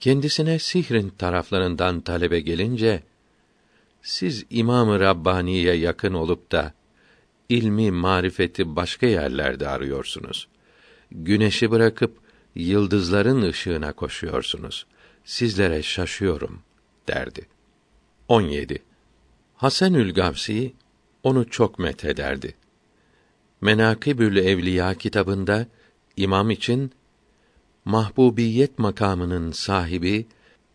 [0.00, 3.02] Kendisine sihrin taraflarından talebe gelince,
[4.06, 6.72] siz İmam-ı Rabbani'ye yakın olup da
[7.48, 10.48] ilmi, marifeti başka yerlerde arıyorsunuz.
[11.10, 12.18] Güneşi bırakıp
[12.54, 14.86] yıldızların ışığına koşuyorsunuz.
[15.24, 16.62] Sizlere şaşıyorum
[17.08, 17.46] derdi.
[18.28, 18.82] 17.
[19.54, 20.74] Hasanül Gavsi
[21.22, 22.54] onu çok methederdi.
[23.60, 25.66] Menakibül Evliya kitabında
[26.16, 26.92] imam için
[27.84, 30.26] mahbubiyet makamının sahibi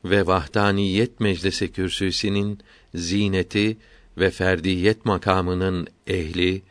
[0.06, 2.60] ve vahdaniyet meclisi kürsüsünün
[2.96, 3.78] zineti
[4.18, 6.62] ve ferdiyet makamının ehli,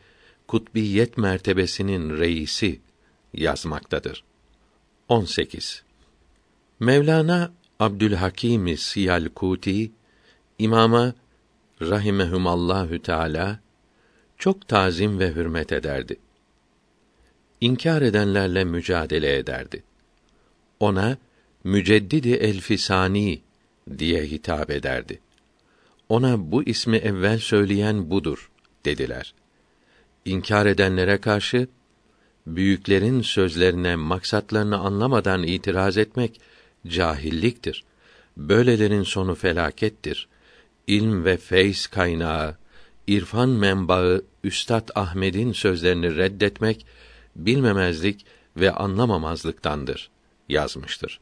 [0.47, 2.79] kutbiyet mertebesinin reisi
[3.33, 4.23] yazmaktadır.
[5.09, 5.83] 18.
[6.79, 9.91] Mevlana Abdülhakim Siyalkuti
[10.59, 11.13] imama
[11.81, 13.59] rahimehumallahü teala
[14.37, 16.19] çok tazim ve hürmet ederdi.
[17.61, 19.83] İnkar edenlerle mücadele ederdi.
[20.79, 21.17] Ona
[21.63, 23.41] Müceddidi Elfisani
[23.97, 25.19] diye hitap ederdi.
[26.11, 28.51] Ona bu ismi evvel söyleyen budur
[28.85, 29.33] dediler.
[30.25, 31.67] İnkar edenlere karşı
[32.47, 36.41] büyüklerin sözlerine maksatlarını anlamadan itiraz etmek
[36.87, 37.83] cahilliktir.
[38.37, 40.27] Böylelerin sonu felakettir.
[40.87, 42.57] İlm ve feyz kaynağı,
[43.07, 46.85] irfan menbaı Üstad Ahmed'in sözlerini reddetmek
[47.35, 48.25] bilmemezlik
[48.57, 50.09] ve anlamamazlıktandır
[50.49, 51.19] yazmıştır.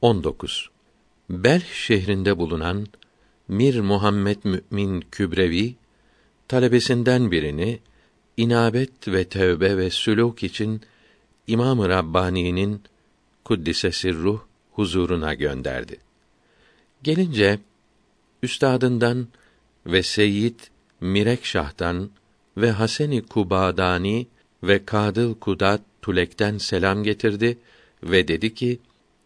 [0.00, 0.70] 19.
[1.30, 2.86] Belh şehrinde bulunan
[3.48, 5.74] Mir Muhammed Mümin Kübrevi
[6.48, 7.80] talebesinden birini
[8.36, 10.80] inabet ve tövbe ve sülûk için
[11.46, 12.82] İmam-ı Rabbani'nin
[13.44, 14.40] kuddise sirruh
[14.72, 15.96] huzuruna gönderdi.
[17.02, 17.58] Gelince
[18.42, 19.28] üstadından
[19.86, 20.60] ve Seyyid
[21.00, 22.10] Mirekşah'tan
[22.56, 24.26] ve Haseni Kubadani
[24.62, 27.58] ve Kadıl Kudat Tulek'ten selam getirdi
[28.02, 28.78] ve dedi ki: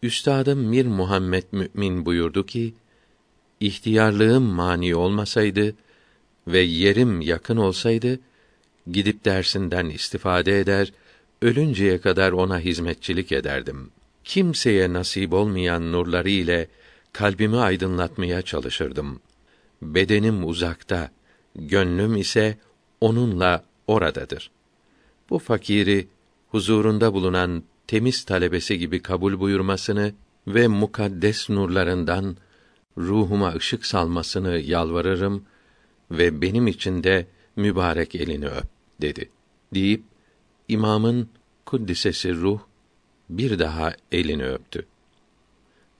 [0.03, 2.73] Üstadım Mir Muhammed Mümin buyurdu ki:
[3.63, 5.75] İhtiyarlığım mani olmasaydı
[6.47, 8.19] ve yerim yakın olsaydı
[8.91, 10.93] gidip dersinden istifade eder,
[11.41, 13.89] ölünceye kadar ona hizmetçilik ederdim.
[14.23, 16.67] Kimseye nasip olmayan nurları ile
[17.13, 19.19] kalbimi aydınlatmaya çalışırdım.
[19.81, 21.11] Bedenim uzakta,
[21.55, 22.57] gönlüm ise
[23.01, 24.51] onunla oradadır.
[25.29, 26.07] Bu fakiri
[26.51, 30.13] huzurunda bulunan temiz talebesi gibi kabul buyurmasını
[30.47, 32.37] ve mukaddes nurlarından
[32.97, 35.45] ruhuma ışık salmasını yalvarırım
[36.11, 38.67] ve benim için de mübarek elini öp
[39.01, 39.29] dedi.
[39.73, 40.03] Deyip
[40.67, 41.29] imamın
[41.65, 42.59] kuddisesi ruh
[43.29, 44.85] bir daha elini öptü.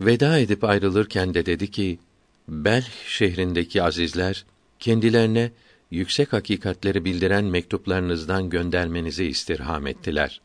[0.02, 2.00] Veda edip ayrılırken de dedi ki:
[2.48, 4.46] Belh şehrindeki azizler
[4.80, 5.52] kendilerine
[5.92, 10.42] yüksek hakikatleri bildiren mektuplarınızdan göndermenizi istirham ettiler.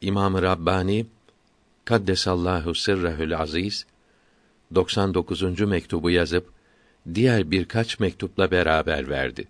[0.00, 1.06] İmam-ı Rabbani
[1.84, 3.86] Kaddesallahu sırrehül aziz
[4.74, 5.60] 99.
[5.60, 6.52] mektubu yazıp
[7.14, 9.48] diğer birkaç mektupla beraber verdi.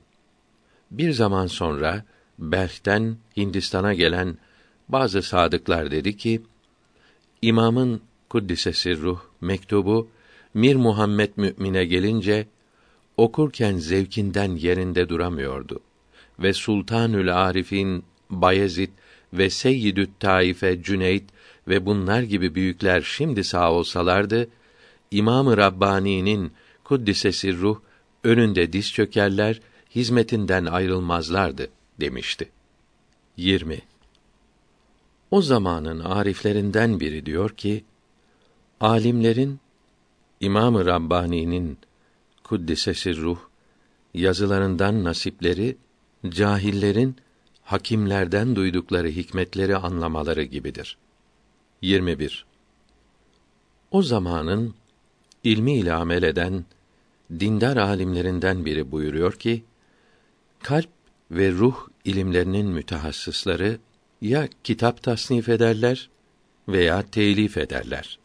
[0.90, 2.04] Bir zaman sonra
[2.38, 4.38] Belh'ten Hindistan'a gelen
[4.88, 6.42] bazı sadıklar dedi ki,
[7.42, 10.08] İmamın kuddisesi ruh mektubu
[10.54, 12.46] Mir Muhammed Mü'mine gelince
[13.16, 15.80] okurken zevkinden yerinde duramıyordu
[16.38, 18.90] ve Sultanül Arif'in Bayezid
[19.32, 21.24] ve Seyyidü't Taife Cüneyt
[21.68, 24.48] ve bunlar gibi büyükler şimdi sağ olsalardı
[25.10, 26.52] İmam-ı Rabbani'nin
[26.84, 27.80] kuddisesi ruh
[28.24, 29.60] önünde diz çökerler,
[29.94, 31.68] hizmetinden ayrılmazlardı
[32.00, 32.50] demişti.
[33.36, 33.78] 20.
[35.30, 37.84] O zamanın ariflerinden biri diyor ki,
[38.80, 39.60] alimlerin
[40.40, 41.78] İmam-ı Rabbani'nin
[42.44, 43.38] kuddisesi ruh
[44.14, 45.76] yazılarından nasipleri
[46.28, 47.16] cahillerin
[47.62, 50.98] hakimlerden duydukları hikmetleri anlamaları gibidir.
[51.82, 52.46] 21.
[53.90, 54.74] O zamanın
[55.46, 56.64] ilmi ile amel eden
[57.40, 59.64] dindar alimlerinden biri buyuruyor ki
[60.62, 60.90] kalp
[61.30, 63.78] ve ruh ilimlerinin mütehassısları
[64.20, 66.10] ya kitap tasnif ederler
[66.68, 68.18] veya telif ederler.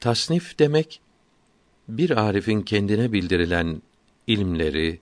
[0.00, 1.00] Tasnif demek
[1.88, 3.82] bir arifin kendine bildirilen
[4.26, 5.00] ilimleri,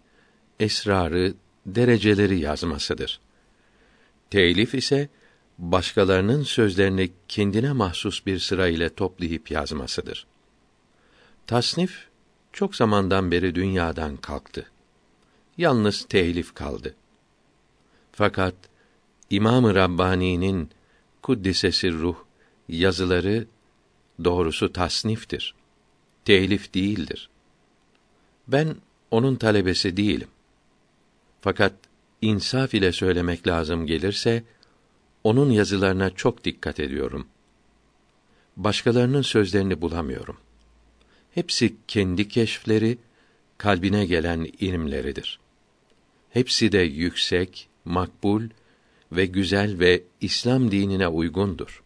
[0.60, 1.34] esrarı,
[1.66, 3.20] dereceleri yazmasıdır.
[4.30, 5.08] Telif ise
[5.58, 10.26] başkalarının sözlerini kendine mahsus bir sıra ile toplayıp yazmasıdır.
[11.46, 12.08] Tasnif
[12.52, 14.70] çok zamandan beri dünyadan kalktı.
[15.58, 16.94] Yalnız telif kaldı.
[18.12, 18.54] Fakat
[19.30, 20.70] İmam-ı Rabbani'nin
[21.22, 22.16] kuddisesi ruh
[22.68, 23.46] yazıları
[24.24, 25.54] doğrusu tasniftir.
[26.24, 27.30] Telif değildir.
[28.48, 28.76] Ben
[29.10, 30.28] onun talebesi değilim.
[31.40, 31.72] Fakat
[32.22, 34.44] insaf ile söylemek lazım gelirse
[35.24, 37.26] onun yazılarına çok dikkat ediyorum.
[38.56, 40.36] Başkalarının sözlerini bulamıyorum.
[41.36, 42.98] Hepsi kendi keşfleri,
[43.58, 45.40] kalbine gelen ilimleridir.
[46.30, 48.42] Hepsi de yüksek, makbul
[49.12, 51.82] ve güzel ve İslam dinine uygundur.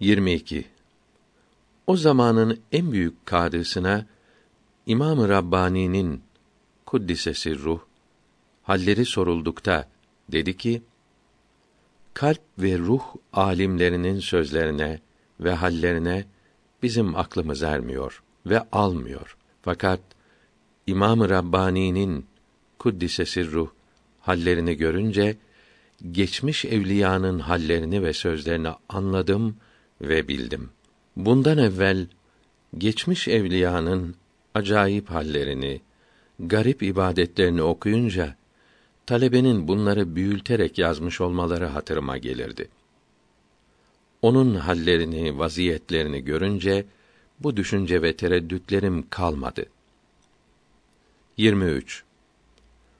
[0.00, 0.64] 22.
[1.86, 4.06] O zamanın en büyük kadısına
[4.86, 6.22] İmam-ı Rabbani'nin
[6.86, 7.80] kuddisesi ruh
[8.62, 9.88] halleri soruldukta
[10.32, 10.82] dedi ki:
[12.14, 15.00] Kalp ve ruh alimlerinin sözlerine
[15.40, 16.24] ve hallerine
[16.82, 19.36] bizim aklımız ermiyor ve almıyor.
[19.62, 20.00] Fakat
[20.86, 22.26] İmam-ı Rabbani'nin
[22.78, 23.70] kuddisesi ruh
[24.20, 25.36] hallerini görünce
[26.12, 29.56] geçmiş evliyanın hallerini ve sözlerini anladım
[30.00, 30.70] ve bildim.
[31.16, 32.06] Bundan evvel
[32.78, 34.14] geçmiş evliyanın
[34.54, 35.80] acayip hallerini,
[36.40, 38.36] garip ibadetlerini okuyunca
[39.06, 42.68] talebenin bunları büyülterek yazmış olmaları hatırıma gelirdi.
[44.22, 46.84] Onun hallerini, vaziyetlerini görünce
[47.44, 49.66] bu düşünce ve tereddütlerim kalmadı.
[51.36, 52.04] 23.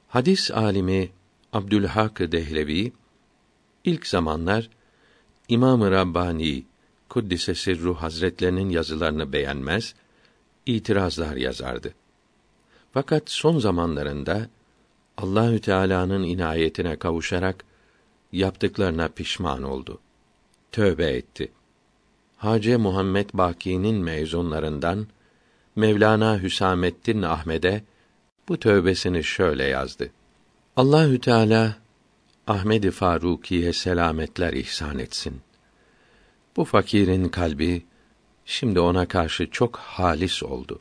[0.08, 1.10] Hadis alimi
[1.52, 2.92] Abdülhak Dehlevi
[3.84, 4.70] ilk zamanlar
[5.48, 6.64] İmam-ı Rabbani
[7.08, 9.94] Kuddise Sirru Hazretlerinin yazılarını beğenmez,
[10.66, 11.94] itirazlar yazardı.
[12.92, 14.48] Fakat son zamanlarında
[15.16, 17.64] Allahü Teala'nın inayetine kavuşarak
[18.32, 20.00] yaptıklarına pişman oldu.
[20.72, 21.52] Tövbe etti.
[22.44, 25.06] Hace Muhammed Baki'nin mezunlarından
[25.76, 27.84] Mevlana Hüsamettin Ahmed'e
[28.48, 30.10] bu tövbesini şöyle yazdı.
[30.76, 31.76] Allahü Teala
[32.46, 35.40] Ahmed-i Faruki'ye selametler ihsan etsin.
[36.56, 37.82] Bu fakirin kalbi
[38.44, 40.80] şimdi ona karşı çok halis oldu.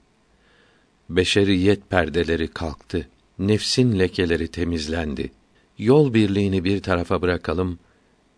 [1.09, 3.07] Beşeriyet perdeleri kalktı.
[3.39, 5.31] Nefsin lekeleri temizlendi.
[5.77, 7.79] Yol birliğini bir tarafa bırakalım.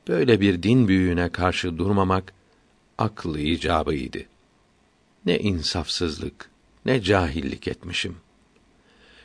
[0.07, 2.33] Böyle bir din büyüğüne karşı durmamak
[2.97, 4.19] aklı icabıydı.
[5.25, 6.49] Ne insafsızlık,
[6.85, 8.17] ne cahillik etmişim.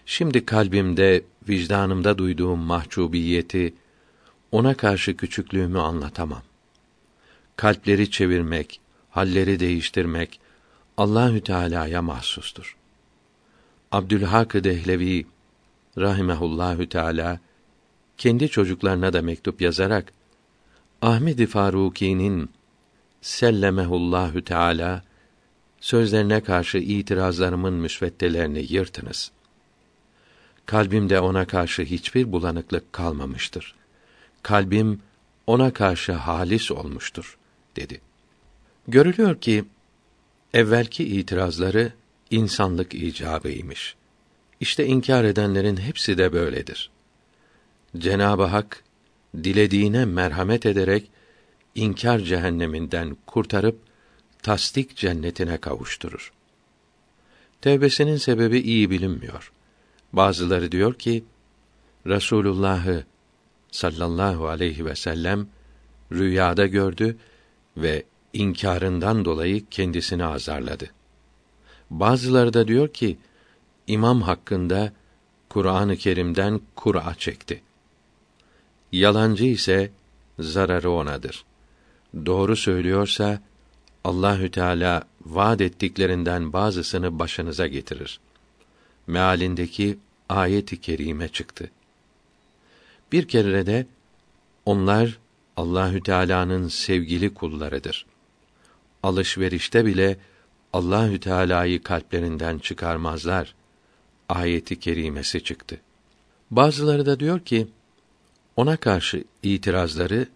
[0.06, 3.74] Şimdi kalbimde, vicdanımda duyduğum mahcubiyeti,
[4.52, 6.42] ona karşı küçüklüğümü anlatamam.
[7.56, 8.80] Kalpleri çevirmek,
[9.10, 10.40] halleri değiştirmek
[10.96, 12.76] Allahü Teala'ya mahsustur.
[13.92, 15.26] Abdülhak Dehlevi
[15.98, 17.40] rahimehullahü teala
[18.18, 20.12] kendi çocuklarına da mektup yazarak
[21.02, 22.50] Ahmed Faruki'nin
[23.20, 25.02] sellemehullahü teala
[25.80, 29.30] sözlerine karşı itirazlarımın müsveddelerini yırtınız.
[30.66, 33.74] Kalbimde ona karşı hiçbir bulanıklık kalmamıştır.
[34.42, 35.00] Kalbim
[35.46, 37.38] ona karşı halis olmuştur
[37.76, 38.00] dedi.
[38.88, 39.64] Görülüyor ki
[40.54, 41.92] evvelki itirazları
[42.30, 43.96] insanlık icabıymış.
[44.60, 46.90] İşte inkar edenlerin hepsi de böyledir.
[47.98, 48.84] Cenab-ı Hak
[49.36, 51.10] dilediğine merhamet ederek
[51.74, 53.78] inkar cehenneminden kurtarıp
[54.42, 56.32] tasdik cennetine kavuşturur.
[57.60, 59.52] Tevbesinin sebebi iyi bilinmiyor.
[60.12, 61.24] Bazıları diyor ki
[62.06, 63.04] Resulullah'ı
[63.70, 65.46] sallallahu aleyhi ve sellem
[66.12, 67.16] rüyada gördü
[67.76, 70.90] ve inkarından dolayı kendisini azarladı.
[71.90, 73.18] Bazıları da diyor ki
[73.86, 74.92] imam hakkında
[75.48, 77.62] Kur'an-ı Kerim'den Kur'a çekti.
[78.92, 79.90] Yalancı ise
[80.38, 81.44] zararı onadır.
[82.26, 83.40] Doğru söylüyorsa
[84.04, 88.20] Allahü Teala vaad ettiklerinden bazısını başınıza getirir.
[89.06, 89.98] Mealindeki
[90.28, 91.70] ayet-i kerime çıktı.
[93.12, 93.86] Bir kere de
[94.66, 95.18] onlar
[95.56, 98.06] Allahü Teala'nın sevgili kullarıdır.
[99.02, 100.18] Alışverişte bile
[100.72, 103.54] Allahü Teala'yı kalplerinden çıkarmazlar.
[104.28, 105.80] Ayeti kerimesi çıktı.
[106.50, 107.66] Bazıları da diyor ki
[108.56, 110.26] ona karşı itirazları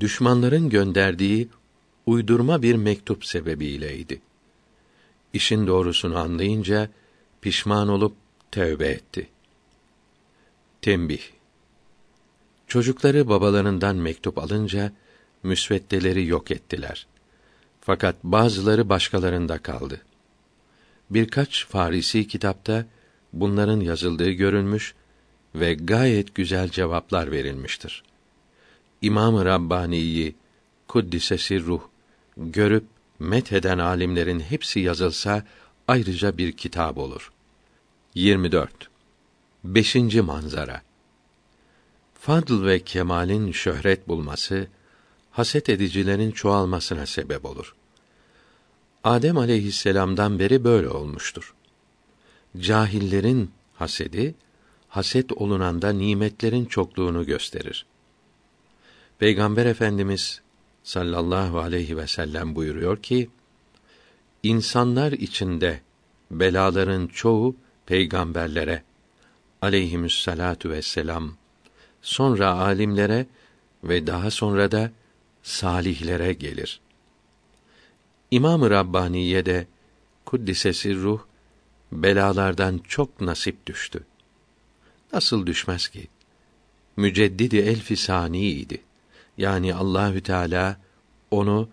[0.00, 1.48] düşmanların gönderdiği
[2.06, 4.20] uydurma bir mektup sebebiyleydi.
[5.32, 6.90] İşin doğrusunu anlayınca
[7.40, 8.14] pişman olup
[8.50, 9.28] tövbe etti.
[10.82, 11.22] Tembih
[12.66, 14.92] Çocukları babalarından mektup alınca
[15.42, 17.06] müsveddeleri yok ettiler.
[17.80, 20.00] Fakat bazıları başkalarında kaldı.
[21.10, 22.86] Birkaç Farisi kitapta
[23.32, 24.94] bunların yazıldığı görülmüş
[25.54, 28.04] ve gayet güzel cevaplar verilmiştir.
[29.02, 30.34] İmam-ı Rabbani'yi
[30.88, 31.82] kuddise ruh
[32.36, 32.84] görüp
[33.18, 35.44] metheden alimlerin hepsi yazılsa
[35.88, 37.32] ayrıca bir kitap olur.
[38.14, 38.70] 24.
[39.64, 40.82] Beşinci manzara.
[42.20, 44.66] Fadl ve kemalin şöhret bulması
[45.30, 47.74] haset edicilerin çoğalmasına sebep olur.
[49.04, 51.54] Adem aleyhisselam'dan beri böyle olmuştur.
[52.58, 54.34] Cahillerin hasedi
[54.88, 57.86] haset olunanda nimetlerin çokluğunu gösterir.
[59.18, 60.40] Peygamber Efendimiz
[60.82, 63.30] sallallahu aleyhi ve sellem buyuruyor ki:
[64.42, 65.80] İnsanlar içinde
[66.30, 67.56] belaların çoğu
[67.86, 68.82] peygamberlere
[69.62, 71.36] aleyhimüssalatu vesselam
[72.02, 73.26] sonra alimlere
[73.84, 74.92] ve daha sonra da
[75.42, 76.80] salihlere gelir.
[78.30, 79.66] İmam-ı Rabbaniye de
[80.24, 81.20] kuddisesi ruh
[81.92, 84.04] belalardan çok nasip düştü.
[85.12, 86.08] Nasıl düşmez ki?
[86.96, 88.87] Müceddidi elfi saniydi.
[89.38, 90.76] Yani Allahü Teala
[91.30, 91.68] onu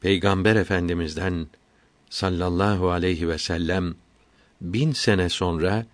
[0.00, 1.46] Peygamber Efendimizden
[2.10, 3.94] sallallahu aleyhi ve sellem
[4.60, 5.86] bin sene sonra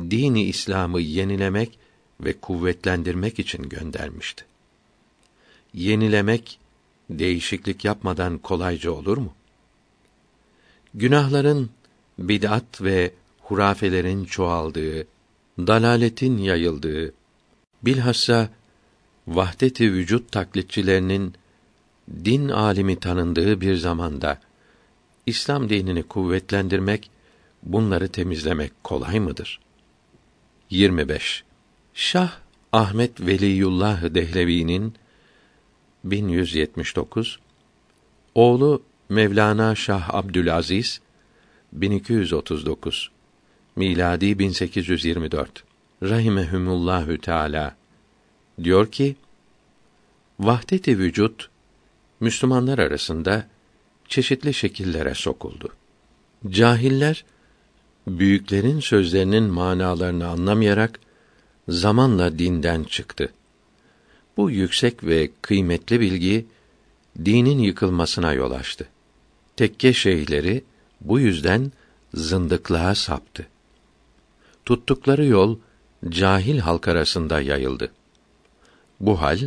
[0.00, 1.78] dini İslam'ı yenilemek
[2.20, 4.44] ve kuvvetlendirmek için göndermişti.
[5.74, 6.58] Yenilemek
[7.10, 9.34] değişiklik yapmadan kolayca olur mu?
[10.94, 11.70] Günahların
[12.18, 15.06] bid'at ve hurafelerin çoğaldığı,
[15.58, 17.12] dalaletin yayıldığı,
[17.82, 18.48] bilhassa
[19.28, 21.34] vahdeti vücut taklitçilerinin
[22.24, 24.40] din alimi tanındığı bir zamanda
[25.26, 27.10] İslam dinini kuvvetlendirmek,
[27.62, 29.60] bunları temizlemek kolay mıdır?
[30.70, 31.44] 25.
[31.94, 32.30] Şah
[32.72, 34.94] Ahmet Veliyullah Dehlevi'nin
[36.04, 37.38] 1179
[38.34, 41.00] oğlu Mevlana Şah Abdülaziz
[41.72, 43.10] 1239
[43.76, 45.64] miladi 1824
[46.02, 47.77] rahimehumullahü teala
[48.64, 49.16] diyor ki
[50.40, 51.50] vahdet-i vücut
[52.20, 53.46] Müslümanlar arasında
[54.08, 55.72] çeşitli şekillere sokuldu.
[56.50, 57.24] Cahiller
[58.06, 61.00] büyüklerin sözlerinin manalarını anlamayarak
[61.68, 63.32] zamanla dinden çıktı.
[64.36, 66.46] Bu yüksek ve kıymetli bilgi
[67.24, 68.88] dinin yıkılmasına yol açtı.
[69.56, 70.64] Tekke şeyhleri
[71.00, 71.72] bu yüzden
[72.14, 73.46] zındıklığa saptı.
[74.64, 75.58] Tuttukları yol
[76.08, 77.92] cahil halk arasında yayıldı.
[79.00, 79.38] Bu hal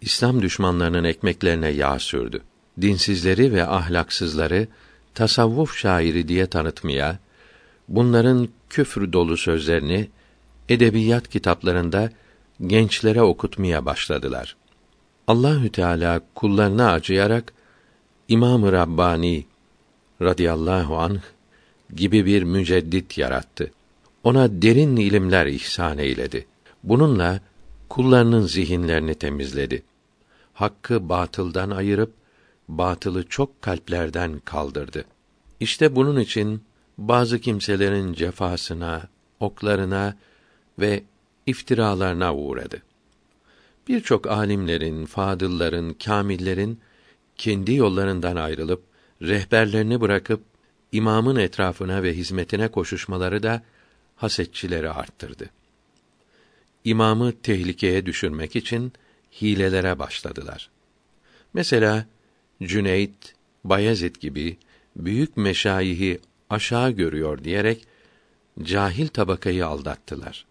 [0.00, 2.42] İslam düşmanlarının ekmeklerine yağ sürdü.
[2.80, 4.68] Dinsizleri ve ahlaksızları
[5.14, 7.18] tasavvuf şairi diye tanıtmaya,
[7.88, 10.08] bunların küfür dolu sözlerini
[10.68, 12.10] edebiyat kitaplarında
[12.66, 14.56] gençlere okutmaya başladılar.
[15.26, 17.52] Allahü Teala kullarına acıyarak
[18.28, 19.46] İmam-ı Rabbani
[20.22, 21.20] radıyallahu anh
[21.96, 23.72] gibi bir müceddit yarattı.
[24.24, 26.46] Ona derin ilimler ihsan eyledi.
[26.82, 27.40] Bununla
[27.92, 29.82] kullarının zihinlerini temizledi.
[30.54, 32.12] Hakkı batıldan ayırıp
[32.68, 35.04] batılı çok kalplerden kaldırdı.
[35.60, 36.62] İşte bunun için
[36.98, 39.08] bazı kimselerin cefasına,
[39.40, 40.16] oklarına
[40.78, 41.02] ve
[41.46, 42.82] iftiralarına uğradı.
[43.88, 46.80] Birçok alimlerin, fadılların, kamillerin
[47.36, 48.82] kendi yollarından ayrılıp
[49.22, 50.42] rehberlerini bırakıp
[50.92, 53.62] imamın etrafına ve hizmetine koşuşmaları da
[54.16, 55.50] hasetçileri arttırdı.
[56.84, 58.92] İmamı tehlikeye düşürmek için
[59.42, 60.70] hilelere başladılar.
[61.54, 62.06] Mesela
[62.62, 64.56] Cüneyt, Bayezid gibi
[64.96, 66.20] büyük meşayihi
[66.50, 67.86] aşağı görüyor diyerek
[68.62, 70.46] cahil tabakayı aldattılar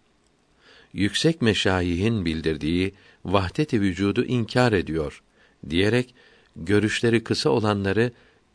[0.92, 5.22] yüksek meşayihin bildirdiği vahdet-i vücudu inkar ediyor
[5.70, 6.14] diyerek
[6.56, 8.12] görüşleri kısa olanları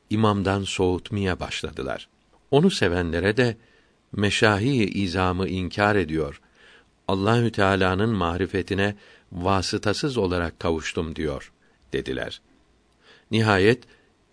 [0.10, 2.10] imamdan soğutmaya başladılar.
[2.52, 3.58] Onu sevenlere de
[4.12, 6.42] meşahi izamı inkar ediyor.
[7.08, 8.96] Allahü Teala'nın marifetine
[9.32, 11.52] vasıtasız olarak kavuştum diyor
[11.94, 12.42] dediler.
[13.32, 13.84] Nihayet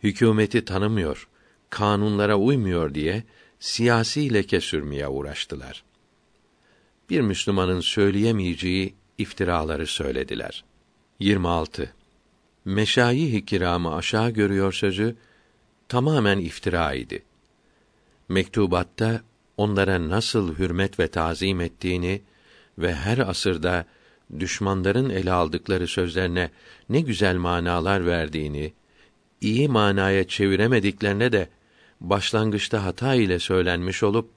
[0.03, 1.29] hükümeti tanımıyor,
[1.71, 3.25] kanunlara uymuyor diye
[3.61, 5.85] siyasi leke sürmeye uğraştılar.
[7.11, 10.65] Bir Müslümanın söyleyemeyeceği iftiraları söylediler.
[11.19, 11.93] 26.
[12.65, 15.17] Meşayih-i kiramı aşağı görüyor sözü
[15.89, 17.23] tamamen iftira idi.
[18.29, 19.23] Mektubatta
[19.57, 22.23] onlara nasıl hürmet ve tazim ettiğini
[22.79, 23.85] ve her asırda
[24.39, 26.51] düşmanların ele aldıkları sözlerine
[26.89, 28.73] ne güzel manalar verdiğini,
[29.41, 31.49] iyi manaya çeviremediklerine de
[32.01, 34.31] başlangıçta hata ile söylenmiş olup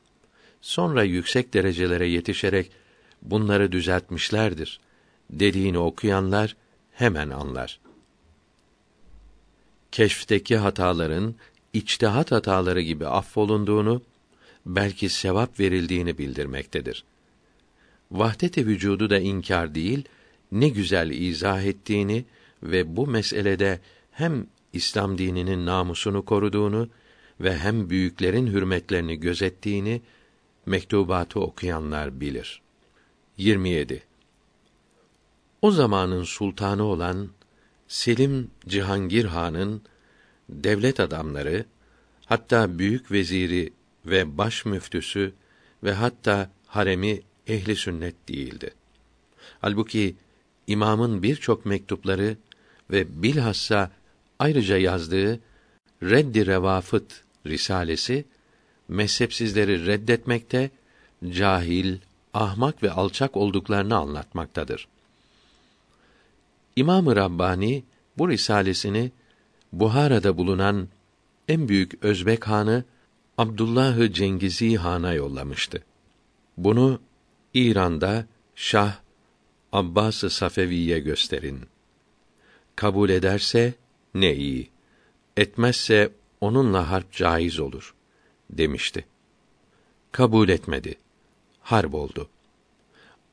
[0.62, 2.72] sonra yüksek derecelere yetişerek
[3.22, 4.80] bunları düzeltmişlerdir
[5.30, 6.56] dediğini okuyanlar
[6.92, 7.80] hemen anlar.
[9.92, 11.36] Keşfteki hataların
[11.74, 14.02] içtihat hataları gibi affolunduğunu,
[14.66, 17.04] belki sevap verildiğini bildirmektedir.
[18.12, 20.04] Vahdet-i vücudu da inkar değil,
[20.52, 22.26] ne güzel izah ettiğini
[22.64, 23.80] ve bu meselede
[24.12, 26.90] hem İslam dininin namusunu koruduğunu
[27.40, 30.02] ve hem büyüklerin hürmetlerini gözettiğini
[30.66, 32.62] mektubatı okuyanlar bilir.
[33.38, 34.04] 27.
[35.62, 37.30] O zamanın sultanı olan
[37.88, 39.82] Selim Cihangir Han'ın
[40.50, 41.66] devlet adamları,
[42.26, 43.74] hatta büyük veziri
[44.06, 45.34] ve baş müftüsü
[45.84, 48.72] ve hatta haremi ehli sünnet değildi.
[49.62, 50.16] Halbuki
[50.68, 52.38] imamın birçok mektupları
[52.92, 53.92] ve bilhassa
[54.40, 55.40] ayrıca yazdığı
[56.04, 58.26] Reddi Revafıt risalesi
[58.88, 60.70] mezhepsizleri reddetmekte,
[61.30, 61.98] cahil,
[62.34, 64.88] ahmak ve alçak olduklarını anlatmaktadır.
[66.76, 67.84] İmam-ı Rabbani
[68.18, 69.12] bu risalesini
[69.74, 70.88] Buhara'da bulunan
[71.48, 72.84] en büyük Özbek hanı
[73.38, 75.84] Abdullahı Cengizi Han'a yollamıştı.
[76.58, 77.00] Bunu
[77.54, 78.26] İran'da
[78.56, 79.00] Şah
[79.72, 81.62] Abbas-ı Safevi'ye gösterin.
[82.76, 83.74] Kabul ederse
[84.14, 84.70] ne iyi.
[85.38, 87.96] Etmezse onunla harp caiz olur
[88.50, 89.06] demişti.
[90.12, 90.96] Kabul etmedi.
[91.62, 92.30] Harp oldu.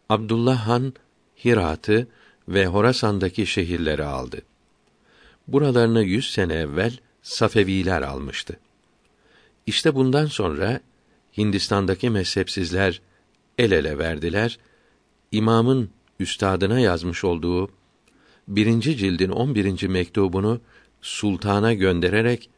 [0.09, 0.93] Abdullah Han
[1.45, 2.09] Hirat'ı
[2.49, 4.43] ve Horasan'daki şehirleri aldı.
[5.49, 8.59] Buralarını yüz sene evvel Safeviler almıştı.
[9.67, 10.81] İşte bundan sonra
[11.39, 13.01] Hindistan'daki mezhepsizler
[13.59, 14.59] el ele verdiler.
[15.33, 15.91] İmamın
[16.21, 17.71] üstadına yazmış olduğu
[18.49, 20.61] birinci cildin on birinci mektubunu
[21.03, 22.51] sultana göndererek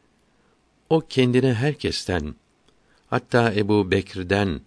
[0.89, 2.35] o kendine herkesten
[3.09, 4.61] hatta Ebu Bekir'den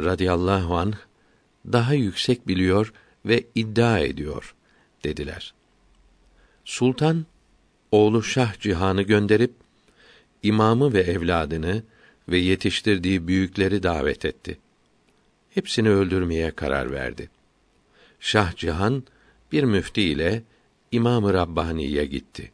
[0.00, 0.96] radıyallahu anh
[1.72, 2.92] daha yüksek biliyor
[3.26, 4.54] ve iddia ediyor
[5.04, 5.54] dediler.
[6.64, 7.26] Sultan
[7.92, 9.54] oğlu Şah Cihan'ı gönderip
[10.42, 11.82] imamı ve evladını
[12.28, 14.58] ve yetiştirdiği büyükleri davet etti.
[15.58, 17.30] Hepsini öldürmeye karar verdi.
[18.20, 19.02] Şah Cihan
[19.52, 20.42] bir müfti ile
[20.92, 22.52] İmam-ı Rabbani'ye gitti.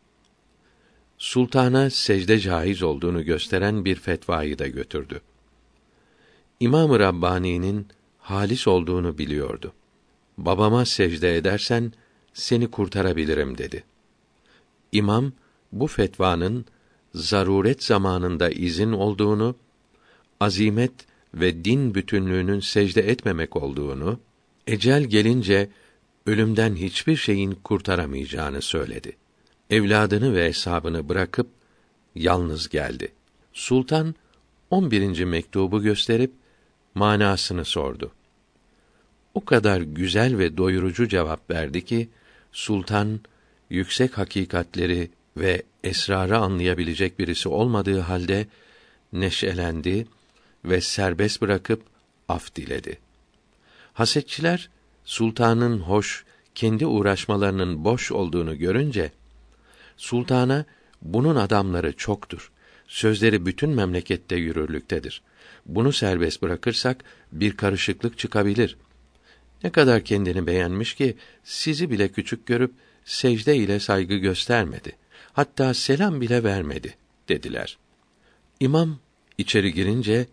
[1.19, 5.21] Sultana secde caiz olduğunu gösteren bir fetvayı da götürdü.
[6.61, 7.89] İmam-ı Rabbani'nin
[8.19, 9.73] halis olduğunu biliyordu.
[10.39, 11.93] Babama secde edersen
[12.33, 13.85] seni kurtarabilirim dedi.
[14.93, 15.33] İmam
[15.73, 16.67] bu fetvanın
[17.15, 19.57] zaruret zamanında izin olduğunu,
[20.41, 24.21] azimet ve din bütünlüğünün secde etmemek olduğunu,
[24.67, 25.69] ecel gelince
[26.27, 29.17] ölümden hiçbir şeyin kurtaramayacağını söyledi.
[29.71, 31.47] Evladını ve hesabını bırakıp
[32.15, 33.13] yalnız geldi.
[33.53, 34.15] Sultan
[34.71, 35.25] 11.
[35.25, 36.33] mektubu gösterip
[36.95, 38.13] manasını sordu.
[39.35, 42.09] O kadar güzel ve doyurucu cevap verdi ki
[42.53, 43.21] sultan
[43.71, 48.47] yüksek hakikatleri ve esrarı anlayabilecek birisi olmadığı halde
[49.13, 50.07] neşelendi
[50.65, 51.83] ve serbest bırakıp
[52.29, 52.99] af diledi.
[53.93, 54.71] Hasetçiler
[55.05, 59.13] sultanın hoş, kendi uğraşmalarının boş olduğunu görünce
[59.97, 60.65] sultana
[61.03, 62.51] bunun adamları çoktur.
[62.89, 65.23] Sözleri bütün memlekette yürürlüktedir.
[65.67, 68.77] Bunu serbest bırakırsak bir karışıklık çıkabilir.
[69.65, 72.73] Ne kadar kendini beğenmiş ki sizi bile küçük görüp
[73.05, 74.97] secde ile saygı göstermedi.
[75.33, 76.95] Hatta selam bile vermedi
[77.29, 77.79] dediler.
[78.61, 78.99] İmam
[79.39, 80.27] içeri girince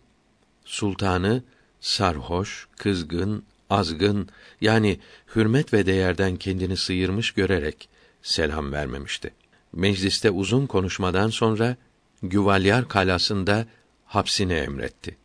[0.65, 1.43] sultanı
[1.79, 4.29] sarhoş, kızgın, azgın
[4.61, 4.99] yani
[5.35, 7.89] hürmet ve değerden kendini sıyırmış görerek
[8.21, 9.33] selam vermemişti.
[9.73, 11.75] Mecliste uzun konuşmadan sonra
[12.23, 13.65] Güvalyar kalasında
[14.05, 15.17] hapsini emretti.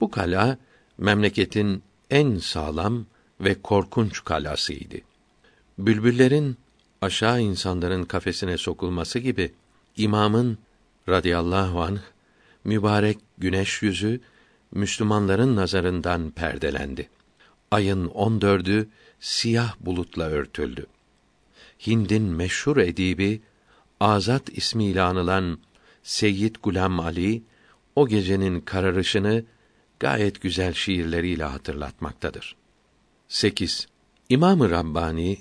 [0.00, 0.58] Bu kala
[0.98, 3.06] memleketin en sağlam
[3.40, 4.96] ve korkunç kalasıydı.
[5.78, 6.56] Bülbüllerin
[7.00, 9.52] aşağı insanların kafesine sokulması gibi
[9.96, 10.58] imamın
[11.08, 12.00] radıyallahu anh
[12.64, 14.20] mübarek güneş yüzü
[14.74, 17.10] Müslümanların nazarından perdelendi.
[17.70, 18.88] Ayın on dördü
[19.20, 20.86] siyah bulutla örtüldü.
[21.86, 23.42] Hind'in meşhur edibi
[24.00, 25.58] Azat ismiyle anılan
[26.02, 27.42] Seyyid Gulam Ali
[27.96, 29.44] o gecenin kararışını
[30.00, 32.56] gayet güzel şiirleriyle hatırlatmaktadır.
[33.28, 33.86] 8.
[34.28, 35.38] İmam-ı Rabbani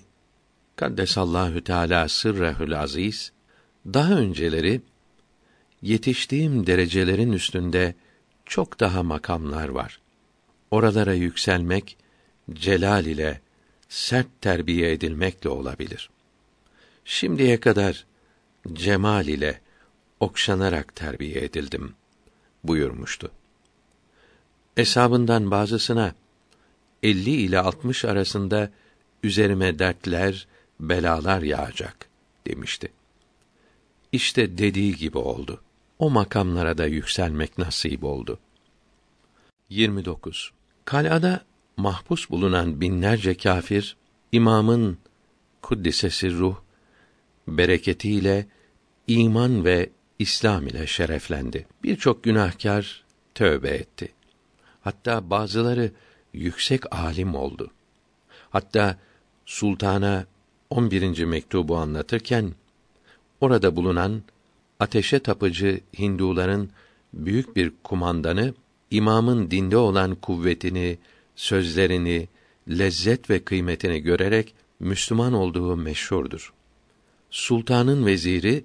[0.75, 3.31] Kaddesallahu Teala sırrehül aziz
[3.85, 4.81] daha önceleri
[5.81, 7.95] yetiştiğim derecelerin üstünde
[8.45, 9.99] çok daha makamlar var.
[10.71, 11.97] Oralara yükselmek
[12.53, 13.41] celal ile
[13.89, 16.09] sert terbiye edilmekle olabilir.
[17.05, 18.05] Şimdiye kadar
[18.73, 19.61] cemal ile
[20.19, 21.93] okşanarak terbiye edildim
[22.63, 23.31] buyurmuştu.
[24.77, 26.15] Eshabından bazısına
[27.03, 28.71] 50 ile 60 arasında
[29.23, 30.47] üzerime dertler,
[30.79, 32.09] belalar yağacak
[32.47, 32.91] demişti.
[34.11, 35.61] İşte dediği gibi oldu.
[36.03, 38.39] O makamlara da yükselmek nasip oldu.
[39.69, 40.51] 29.
[40.85, 41.45] Kalada
[41.77, 43.97] mahpus bulunan binlerce kafir
[44.31, 44.97] imamın
[45.61, 46.55] kuddisesi ruh
[47.47, 48.47] bereketiyle
[49.07, 49.89] iman ve
[50.19, 51.67] İslam ile şereflendi.
[51.83, 53.03] Birçok günahkar
[53.35, 54.13] tövbe etti.
[54.81, 55.91] Hatta bazıları
[56.33, 57.71] yüksek alim oldu.
[58.49, 58.97] Hatta
[59.45, 60.25] sultana
[60.69, 61.23] 11.
[61.23, 62.53] mektubu anlatırken
[63.41, 64.23] orada bulunan
[64.83, 66.69] ateşe tapıcı Hinduların
[67.13, 68.53] büyük bir kumandanı
[68.91, 70.97] imamın dinde olan kuvvetini,
[71.35, 72.27] sözlerini,
[72.69, 76.53] lezzet ve kıymetini görerek Müslüman olduğu meşhurdur.
[77.29, 78.63] Sultanın veziri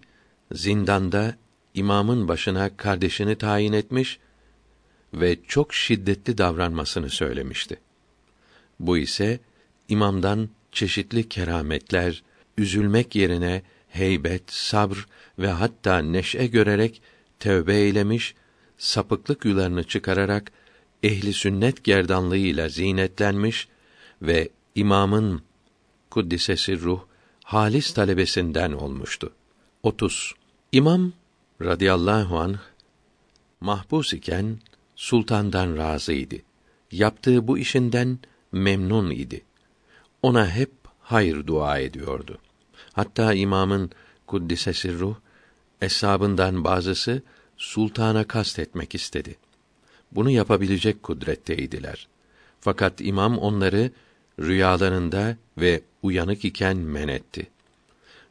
[0.53, 1.37] zindanda
[1.75, 4.19] imamın başına kardeşini tayin etmiş
[5.15, 7.77] ve çok şiddetli davranmasını söylemişti.
[8.81, 9.41] Bu ise
[9.89, 12.23] imamdan çeşitli kerametler,
[12.59, 15.07] üzülmek yerine heybet, sabr
[15.39, 17.03] ve hatta neşe görerek
[17.41, 18.35] tövbe eylemiş,
[18.79, 20.53] sapıklık yularını çıkararak
[21.03, 23.69] ehli sünnet gerdanlığıyla zinetlenmiş
[24.23, 25.43] ve imamın
[26.11, 27.01] kuddisesi ruh
[27.45, 29.33] halis talebesinden olmuştu.
[29.83, 30.35] 30.
[30.73, 31.13] İmam
[31.63, 32.59] radıyallahu anh
[33.61, 34.59] mahpus iken
[34.97, 36.37] sultandan razıydı.
[36.93, 38.19] Yaptığı bu işinden
[38.53, 39.45] memnun idi.
[40.23, 40.71] Ona hep
[41.01, 42.39] hayır dua ediyordu.
[42.99, 43.91] Hatta imamın
[44.27, 45.17] kuddisesi ruh
[45.83, 47.23] eshabından bazısı
[47.57, 49.37] sultana kastetmek istedi.
[50.13, 52.09] Bunu yapabilecek kudretteydiler.
[52.61, 53.91] Fakat imam onları
[54.41, 57.51] rüyalarında ve uyanık iken men etti.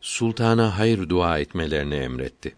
[0.02, 2.56] Sultana hayır dua etmelerini emretti.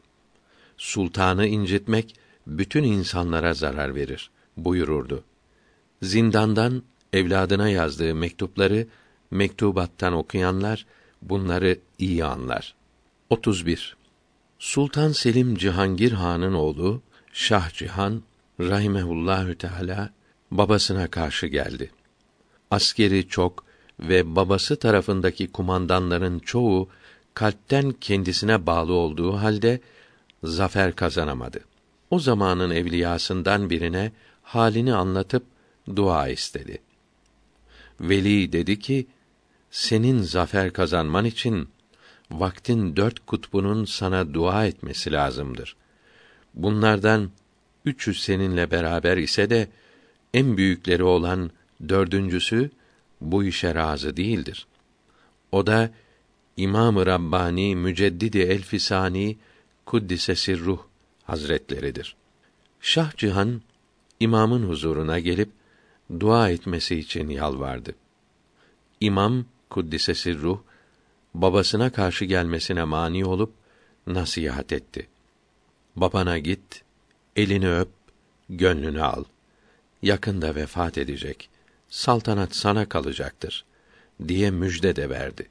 [0.77, 2.15] Sultanı incitmek
[2.47, 5.23] bütün insanlara zarar verir buyururdu.
[6.01, 6.83] Zindandan
[7.13, 8.87] evladına yazdığı mektupları
[9.31, 10.85] mektubattan okuyanlar
[11.21, 12.75] bunları iyi anlar.
[13.29, 13.97] 31.
[14.59, 17.01] Sultan Selim Cihangir Han'ın oğlu
[17.33, 18.23] Şah Cihan
[18.59, 20.09] rahimehullahü teala
[20.51, 21.91] babasına karşı geldi.
[22.71, 23.63] Askeri çok
[23.99, 26.89] ve babası tarafındaki kumandanların çoğu
[27.33, 29.81] kalpten kendisine bağlı olduğu halde
[30.43, 31.59] zafer kazanamadı.
[32.09, 34.11] O zamanın evliyasından birine
[34.41, 35.43] halini anlatıp
[35.95, 36.77] dua istedi.
[38.01, 39.07] Veli dedi ki,
[39.71, 41.69] senin zafer kazanman için
[42.31, 45.75] vaktin dört kutbunun sana dua etmesi lazımdır.
[46.53, 47.31] Bunlardan
[47.85, 49.67] üçü seninle beraber ise de
[50.33, 51.51] en büyükleri olan
[51.89, 52.69] dördüncüsü
[53.21, 54.67] bu işe razı değildir.
[55.51, 55.91] O da
[56.57, 59.37] İmam-ı Rabbani Müceddidi Elfisani
[59.85, 60.79] Kuddise Sirruh
[61.23, 62.15] Hazretleridir.
[62.81, 63.61] Şah Cihan
[64.19, 65.49] imamın huzuruna gelip
[66.19, 67.95] dua etmesi için yalvardı.
[69.01, 70.59] İmam Kuddise Sirruh
[71.33, 73.53] babasına karşı gelmesine mani olup
[74.07, 75.07] nasihat etti.
[75.95, 76.83] Babana git,
[77.35, 77.89] elini öp,
[78.49, 79.23] gönlünü al.
[80.01, 81.49] Yakında vefat edecek.
[81.89, 83.65] Saltanat sana kalacaktır
[84.27, 85.49] diye müjde de verdi.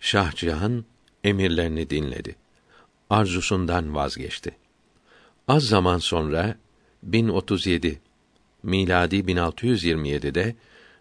[0.00, 0.84] Şah Cihan
[1.24, 2.36] emirlerini dinledi.
[3.10, 4.56] Arzusundan vazgeçti.
[5.48, 6.56] Az zaman sonra
[7.02, 8.00] 1037
[8.62, 10.56] miladi 1627'de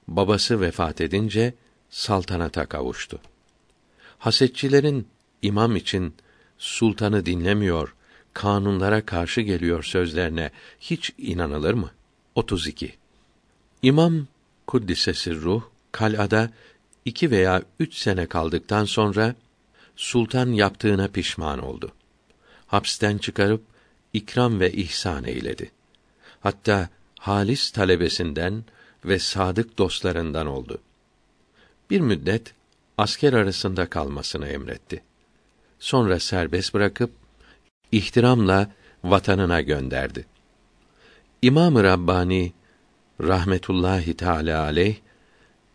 [0.08, 1.54] babası vefat edince
[1.94, 3.20] saltanata kavuştu.
[4.20, 5.08] Hasetçilerin
[5.42, 6.16] imam için
[6.58, 7.96] sultanı dinlemiyor,
[8.34, 11.92] kanunlara karşı geliyor sözlerine hiç inanılır mı?
[12.36, 12.96] 32.
[13.82, 14.28] İmam
[14.68, 16.50] Kuddisesi ruh kalada
[17.06, 19.36] iki veya üç sene kaldıktan sonra
[19.96, 21.92] sultan yaptığına pişman oldu.
[22.68, 23.64] Hapsten çıkarıp
[24.14, 25.72] ikram ve ihsan eyledi.
[26.40, 26.90] Hatta
[27.20, 28.64] halis talebesinden
[29.06, 30.82] ve sadık dostlarından oldu.
[31.94, 32.54] Bir müddet
[32.98, 35.02] asker arasında kalmasını emretti.
[35.80, 37.12] Sonra serbest bırakıp
[37.92, 38.72] ihtiramla
[39.04, 40.26] vatanına gönderdi.
[41.42, 42.54] İmam-ı Rabbani
[43.22, 44.96] rahmetullahi teala aleyh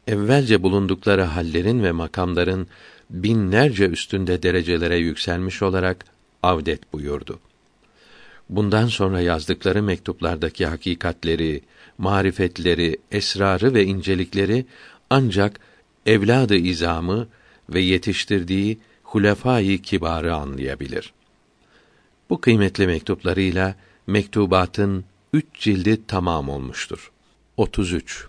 [0.06, 2.68] evvelce bulundukları hallerin ve makamların
[3.10, 6.04] binlerce üstünde derecelere yükselmiş olarak
[6.42, 7.40] avdet buyurdu.
[8.48, 11.62] Bundan sonra yazdıkları mektuplardaki hakikatleri,
[11.98, 14.66] marifetleri, esrarı ve incelikleri
[15.10, 15.60] ancak
[16.06, 17.28] evladı izamı
[17.70, 21.12] ve yetiştirdiği hulefâ-i kibarı anlayabilir.
[22.30, 23.74] Bu kıymetli mektuplarıyla
[24.06, 27.12] mektubatın üç cildi tamam olmuştur.
[27.56, 28.28] 33.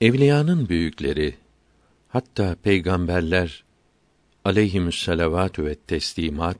[0.00, 1.34] Evliyanın büyükleri,
[2.08, 3.64] hatta peygamberler
[4.44, 6.58] aleyhimüsselavatü ve teslimat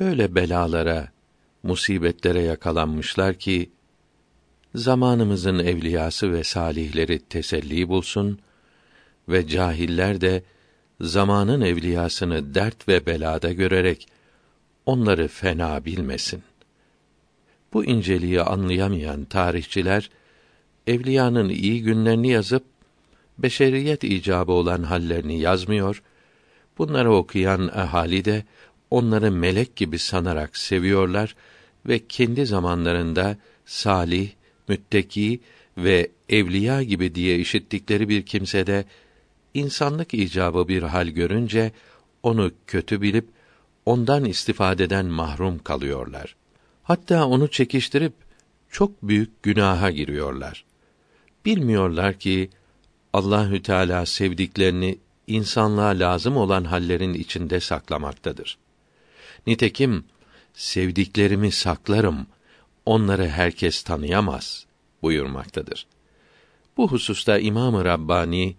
[0.00, 1.08] böyle belalara,
[1.62, 3.70] musibetlere yakalanmışlar ki
[4.74, 8.38] zamanımızın evliyası ve salihleri teselli bulsun
[9.28, 10.42] ve cahiller de
[11.00, 14.08] zamanın evliyasını dert ve belada görerek
[14.86, 16.42] onları fena bilmesin.
[17.72, 20.10] Bu inceliği anlayamayan tarihçiler
[20.86, 22.64] evliyanın iyi günlerini yazıp
[23.38, 26.02] beşeriyet icabı olan hallerini yazmıyor.
[26.78, 28.44] Bunları okuyan ahali de
[28.90, 31.34] onları melek gibi sanarak seviyorlar
[31.86, 34.30] ve kendi zamanlarında salih,
[34.68, 35.40] mütteki
[35.76, 38.84] ve evliya gibi diye işittikleri bir kimsede
[39.58, 41.72] insanlık icabı bir hal görünce
[42.22, 43.28] onu kötü bilip
[43.86, 46.36] ondan istifadeden mahrum kalıyorlar.
[46.82, 48.12] Hatta onu çekiştirip
[48.70, 50.64] çok büyük günaha giriyorlar.
[51.44, 52.50] Bilmiyorlar ki
[53.12, 58.58] Allahü Teala sevdiklerini insanlığa lazım olan hallerin içinde saklamaktadır.
[59.46, 60.04] Nitekim
[60.54, 62.26] sevdiklerimi saklarım,
[62.86, 64.66] onları herkes tanıyamaz
[65.02, 65.86] buyurmaktadır.
[66.76, 68.56] Bu hususta İmam-ı Rabbani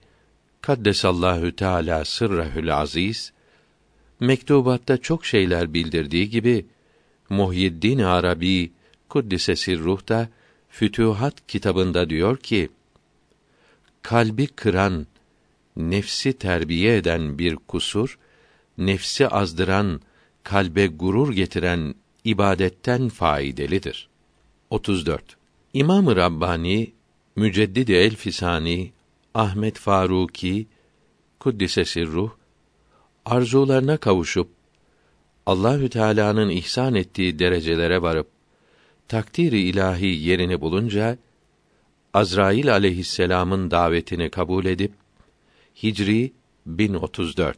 [0.61, 3.33] Kaddesallahu Teala sırrehül aziz
[4.19, 6.65] mektubatta çok şeyler bildirdiği gibi
[7.29, 8.71] Muhyiddin Arabi
[9.09, 10.29] Kuddise ruh da
[10.69, 12.69] Fütuhat kitabında diyor ki
[14.01, 15.07] kalbi kıran,
[15.75, 18.19] nefsi terbiye eden bir kusur,
[18.77, 20.01] nefsi azdıran,
[20.43, 24.09] kalbe gurur getiren ibadetten faidelidir.
[24.69, 25.37] 34.
[25.73, 26.93] İmam-ı Rabbani
[27.35, 28.91] Müceddid-i Elfisani
[29.39, 30.67] Ahmet Faruki
[31.39, 32.31] Kuddise ruh
[33.25, 34.49] arzularına kavuşup
[35.45, 38.27] Allahü Teala'nın ihsan ettiği derecelere varıp
[39.07, 41.17] takdiri ilahi yerini bulunca
[42.13, 44.91] Azrail aleyhisselam'ın davetini kabul edip
[45.83, 46.33] Hicri
[46.65, 47.57] 1034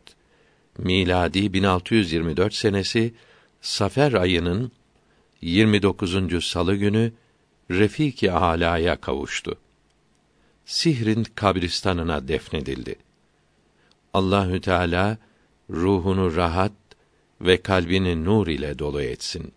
[0.78, 3.14] miladi 1624 senesi
[3.62, 4.72] Safer ayının
[5.42, 6.46] 29.
[6.46, 7.14] salı günü
[7.72, 9.58] Refiki Ala'ya kavuştu.
[10.66, 12.96] Sihrin kabristanına defnedildi.
[14.14, 15.18] Allahü Teala
[15.70, 16.72] ruhunu rahat
[17.42, 19.54] ve kalbini nur ile dolu etsin.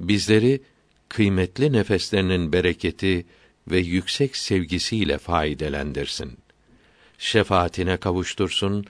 [0.00, 0.62] Bizleri
[1.08, 3.26] kıymetli nefeslerinin bereketi
[3.70, 6.38] ve yüksek sevgisiyle faydelendirsin.
[7.18, 8.84] Şefaatine kavuştursun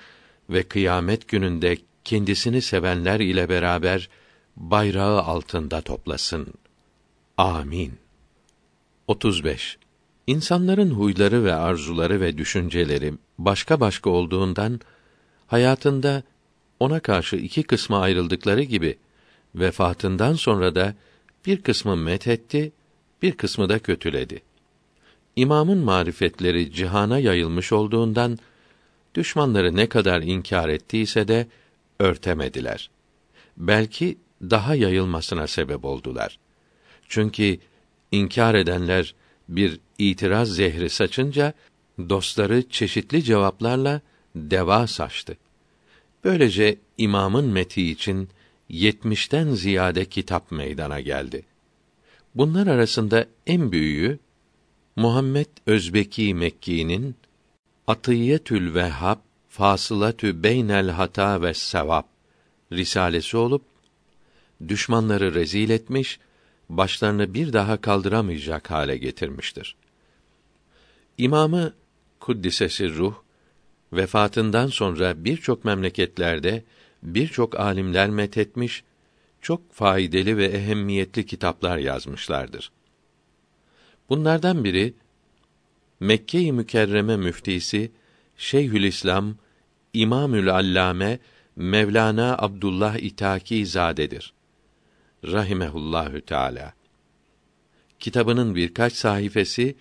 [0.51, 4.09] ve kıyamet gününde kendisini sevenler ile beraber
[4.57, 6.55] bayrağı altında toplasın.
[7.37, 7.99] Amin.
[9.07, 9.79] 35.
[10.31, 14.81] İnsanların huyları ve arzuları ve düşünceleri başka başka olduğundan
[15.47, 16.23] hayatında
[16.81, 18.99] ona karşı iki kısma ayrıldıkları gibi
[19.55, 20.95] vefatından sonra da
[21.47, 22.73] bir kısmı methetti,
[23.23, 24.43] bir kısmı da kötüledi.
[25.37, 28.39] İmamın marifetleri cihana yayılmış olduğundan
[29.15, 31.47] düşmanları ne kadar inkar ettiyse de
[31.99, 32.91] örtemediler.
[33.57, 36.39] Belki daha yayılmasına sebep oldular.
[37.09, 37.59] Çünkü
[38.13, 39.15] inkar edenler
[39.51, 41.53] bir itiraz zehri saçınca
[42.09, 44.01] dostları çeşitli cevaplarla
[44.35, 45.37] deva saçtı.
[46.25, 48.29] Böylece imamın meti için
[48.69, 51.43] yetmişten ziyade kitap meydana geldi.
[52.35, 54.19] Bunlar arasında en büyüğü
[54.97, 57.17] Muhammed Özbeki Mekki'nin
[57.87, 62.07] Atiyetül Vehhab Fasılatü Beynel Hata ve Sevap
[62.73, 63.63] risalesi olup
[64.69, 66.19] düşmanları rezil etmiş,
[66.77, 69.77] başlarını bir daha kaldıramayacak hale getirmiştir.
[71.19, 71.73] İmamı
[72.21, 73.15] Kuddisesi ruh
[73.93, 76.65] vefatından sonra birçok memleketlerde
[77.03, 78.85] birçok alimler methetmiş,
[79.41, 82.73] çok faydalı ve ehemmiyetli kitaplar yazmışlardır.
[84.09, 84.95] Bunlardan biri
[86.01, 87.93] Mekke-i Mükerreme müftisi
[88.37, 89.37] Şeyhülislam
[89.93, 91.19] İmamül Allame
[91.57, 94.33] Mevlana Abdullah İtaki zadedir.
[95.25, 96.75] Rahimehullahü Teala.
[97.99, 99.75] Kitabının birkaç sayfası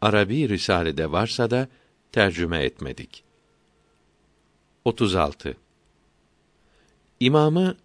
[0.00, 1.68] Arabi risalede varsa da
[2.12, 3.24] tercüme etmedik.
[4.84, 5.56] 36
[7.20, 7.76] İmamı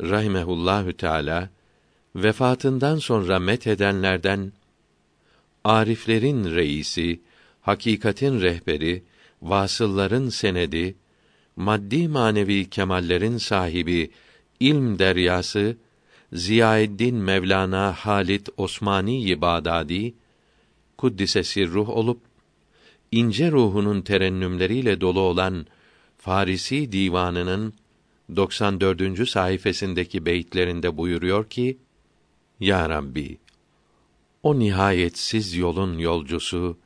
[0.00, 1.48] rahimehullahü teala
[2.14, 4.52] vefatından sonra met edenlerden
[5.64, 7.20] ariflerin reisi,
[7.60, 9.04] hakikatin rehberi,
[9.42, 10.96] vasılların senedi,
[11.56, 14.10] maddi manevi kemallerin sahibi
[14.60, 15.76] ilm deryası
[16.32, 20.14] Ziyaeddin Mevlana Halit Osmani Bağdadi
[20.98, 22.20] kuddise ruh olup
[23.12, 25.66] ince ruhunun terennümleriyle dolu olan
[26.18, 27.74] Farisi divanının
[28.36, 29.28] 94.
[29.28, 31.78] sayfasındaki beyitlerinde buyuruyor ki:
[32.60, 33.38] Ya Rabbi,
[34.42, 36.78] o nihayetsiz yolun yolcusu,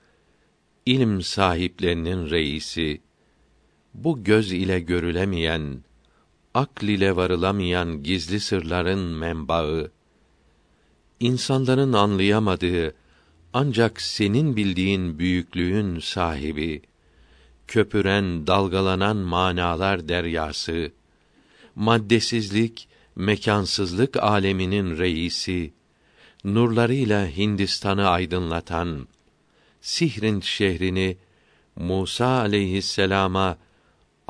[0.86, 3.01] ilim sahiplerinin reisi,
[3.95, 5.84] bu göz ile görülemeyen,
[6.55, 9.90] akl ile varılamayan gizli sırların menbaı,
[11.20, 12.94] insanların anlayamadığı
[13.53, 16.82] ancak senin bildiğin büyüklüğün sahibi,
[17.66, 20.92] köpüren, dalgalanan manalar deryası,
[21.74, 25.72] maddesizlik, mekansızlık aleminin reisi,
[26.44, 29.09] nurlarıyla Hindistan'ı aydınlatan,
[29.80, 31.16] Sihrin şehrini
[31.76, 33.59] Musa aleyhisselama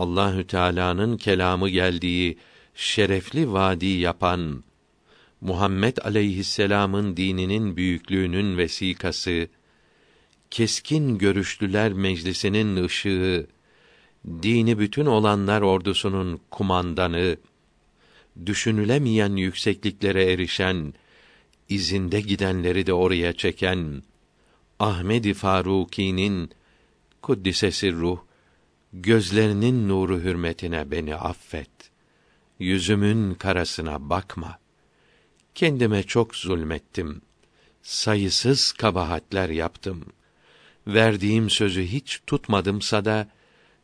[0.01, 2.39] Allahü Teala'nın kelamı geldiği
[2.75, 4.65] şerefli vadi yapan
[5.41, 9.49] Muhammed aleyhisselam'ın dininin büyüklüğünün vesikası,
[10.51, 13.47] keskin görüşlüler meclisinin ışığı,
[14.43, 17.37] dini bütün olanlar ordusunun kumandanı,
[18.47, 20.95] düşünülemeyen yüksekliklere erişen,
[21.69, 24.03] izinde gidenleri de oraya çeken
[24.79, 26.51] Ahmedi Faruki'nin
[27.23, 28.30] kuddisesi ruh
[28.93, 31.71] gözlerinin nuru hürmetine beni affet.
[32.59, 34.59] Yüzümün karasına bakma.
[35.55, 37.23] Kendime çok zulmettim.
[37.83, 40.05] Sayısız kabahatler yaptım.
[40.87, 43.29] Verdiğim sözü hiç tutmadımsa da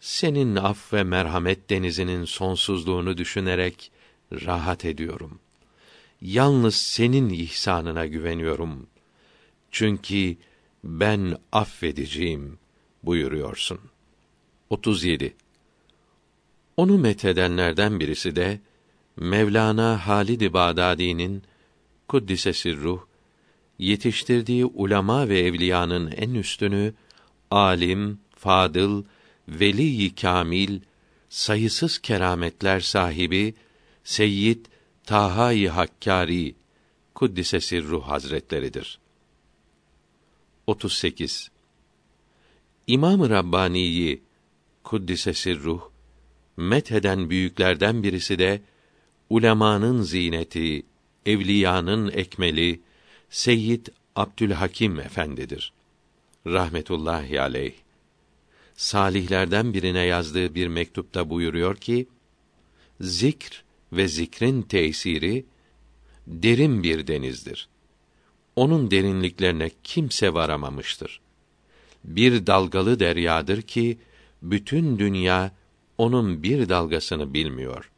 [0.01, 3.93] senin af ve merhamet denizinin sonsuzluğunu düşünerek
[4.33, 5.39] rahat ediyorum.
[6.21, 8.87] Yalnız senin ihsanına güveniyorum.
[9.71, 10.37] Çünkü
[10.85, 12.59] ben affedeceğim
[13.03, 13.81] buyuruyorsun.
[14.71, 15.35] 37.
[16.77, 18.61] Onu methedenlerden birisi de
[19.17, 21.43] Mevlana Halid-i Bağdadi'nin
[22.09, 23.01] kuddisesi ruh
[23.79, 26.95] yetiştirdiği ulema ve evliyanın en üstünü
[27.51, 29.05] alim, fadıl,
[29.49, 30.81] veli kamil,
[31.29, 33.55] sayısız kerametler sahibi
[34.05, 34.67] Seyyid
[35.05, 36.55] Taha-i Hakkari
[37.15, 38.99] kuddisesi ruh hazretleridir.
[40.67, 41.51] 38.
[42.87, 44.26] İmam-ı Rabbani'yi
[44.87, 45.83] kuddisesi ruh
[46.57, 48.63] metheden büyüklerden birisi de
[49.31, 50.83] ulemanın zineti,
[51.27, 52.81] evliyanın ekmeli
[53.31, 55.73] Seyyid Abdülhakim Efendidir.
[56.47, 57.75] Rahmetullahi aleyh.
[58.75, 62.07] Salihlerden birine yazdığı bir mektupta buyuruyor ki:
[63.01, 65.45] Zikr ve zikrin tesiri
[66.27, 67.69] derin bir denizdir.
[68.57, 71.21] Onun derinliklerine kimse varamamıştır.
[72.05, 73.99] Bir dalgalı deryadır ki
[74.43, 75.53] bütün dünya
[75.99, 77.91] onun bir dalgasını bilmiyor.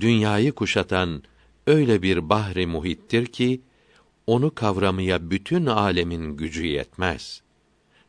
[0.00, 1.22] Dünyayı kuşatan
[1.66, 3.60] öyle bir bahri muhittir ki
[4.26, 7.42] onu kavramaya bütün alemin gücü yetmez.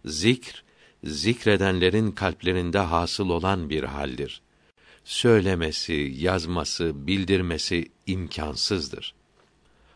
[0.05, 0.63] Zikr
[1.03, 4.41] zikredenlerin kalplerinde hasıl olan bir haldir.
[5.03, 9.15] Söylemesi, yazması, bildirmesi imkansızdır.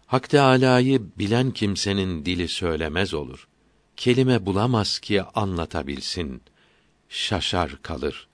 [0.06, 3.48] Hak Teâlâ'yı bilen kimsenin dili söylemez olur.
[3.96, 6.42] Kelime bulamaz ki anlatabilsin.
[7.10, 8.28] Şaşar kalır.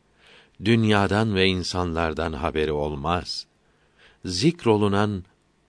[0.65, 3.45] Dünyadan ve insanlardan haberi olmaz.
[4.25, 5.23] Zikrolunan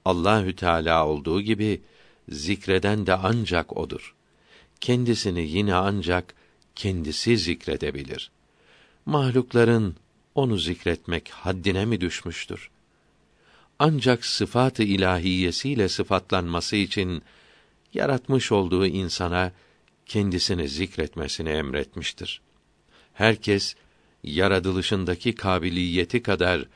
[0.04, 1.82] Allahü Teala olduğu gibi
[2.28, 4.14] zikreden de ancak odur.
[4.80, 6.34] Kendisini yine ancak
[6.74, 8.30] kendisi zikredebilir.
[9.06, 9.96] Mahlukların
[10.34, 12.70] onu zikretmek haddine mi düşmüştür?
[13.78, 17.22] Ancak sıfat-ı ilahiyesiyle sıfatlanması için
[17.94, 19.52] yaratmış olduğu insana
[20.06, 22.40] kendisini zikretmesini emretmiştir.
[23.16, 23.74] Herkes
[24.22, 26.68] yaratılışındaki kabiliyeti kadar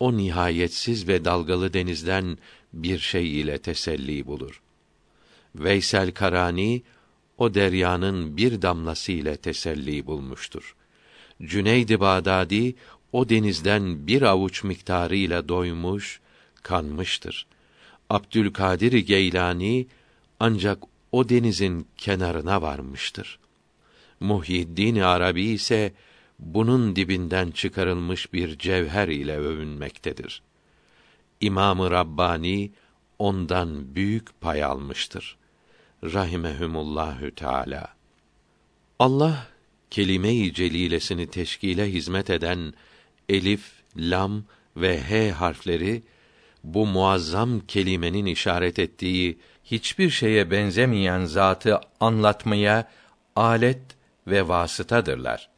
[0.00, 2.38] o nihayetsiz ve dalgalı denizden
[2.72, 4.62] bir şey ile teselli bulur.
[5.54, 6.82] Veysel Karani
[7.38, 10.76] o deryanın bir damlası ile teselli bulmuştur.
[11.42, 12.74] Cüneyd-i Bağdadi
[13.12, 16.20] o denizden bir avuç miktarıyla doymuş,
[16.62, 17.46] kanmıştır.
[18.10, 19.86] Abdülkadir Geylani
[20.40, 20.78] ancak
[21.12, 23.38] o denizin kenarına varmıştır.
[24.24, 25.92] Muhyiddin Arabi ise
[26.38, 30.42] bunun dibinden çıkarılmış bir cevher ile övünmektedir.
[31.40, 32.72] İmamı Rabbani
[33.18, 35.36] ondan büyük pay almıştır.
[36.04, 37.94] Rahimehumullahü Teala.
[38.98, 39.46] Allah
[39.90, 42.74] kelime-i celilesini teşkile hizmet eden
[43.28, 44.44] elif, lam
[44.76, 46.02] ve h harfleri
[46.64, 52.90] bu muazzam kelimenin işaret ettiği hiçbir şeye benzemeyen zatı anlatmaya
[53.36, 53.93] alet
[54.26, 55.48] ve vasıtadırlar.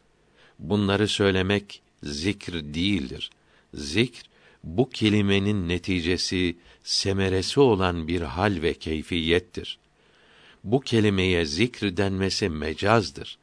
[0.58, 3.30] Bunları söylemek zikr değildir.
[3.74, 4.22] Zikr
[4.64, 9.78] bu kelimenin neticesi, semeresi olan bir hal ve keyfiyettir.
[10.64, 13.38] Bu kelimeye zikr denmesi mecazdır.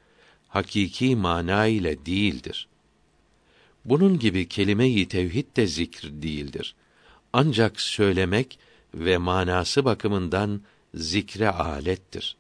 [0.48, 2.68] Hakiki mana ile değildir.
[3.86, 6.76] Bunun gibi kelime-i tevhid de zikr değildir.
[7.34, 8.60] Ancak söylemek
[8.94, 10.62] ve manası bakımından
[10.94, 12.38] zikre alettir.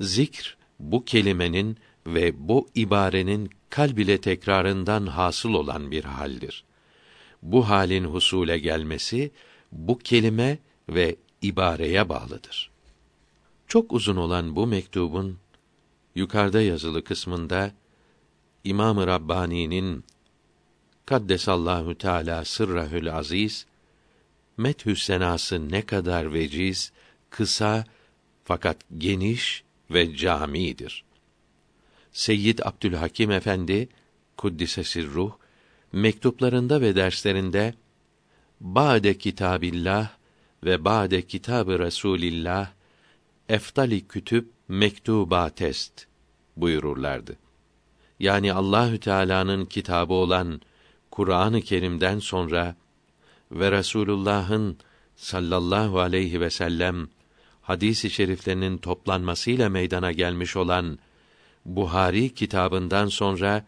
[0.00, 1.76] Zikr bu kelimenin
[2.06, 6.64] ve bu ibarenin kalb ile tekrarından hasıl olan bir haldir.
[7.42, 9.30] Bu halin husule gelmesi
[9.72, 12.70] bu kelime ve ibareye bağlıdır.
[13.68, 15.38] Çok uzun olan bu mektubun
[16.14, 17.72] yukarıda yazılı kısmında
[18.64, 20.04] İmam-ı Rabbani'nin
[21.06, 23.66] Kaddesallahu Teala sırrahül aziz
[24.56, 26.92] methü senası ne kadar veciz,
[27.30, 27.84] kısa
[28.44, 31.04] fakat geniş ve camidir.
[32.18, 33.88] Seyyid Abdülhakim Efendi
[34.36, 35.32] kuddise ruh
[35.92, 37.74] mektuplarında ve derslerinde
[38.60, 40.10] Ba'de kitabillah
[40.64, 42.70] ve ba'de kitabı Resulillah
[43.48, 46.06] eftali kütüb mektubatest
[46.56, 47.36] buyururlardı.
[48.20, 50.60] Yani Allahü Teala'nın kitabı olan
[51.10, 52.76] Kur'an-ı Kerim'den sonra
[53.50, 54.78] ve Resulullah'ın
[55.16, 57.08] sallallahu aleyhi ve sellem
[57.62, 60.98] hadis-i şeriflerinin toplanmasıyla meydana gelmiş olan
[61.68, 63.64] Buhari kitabından sonra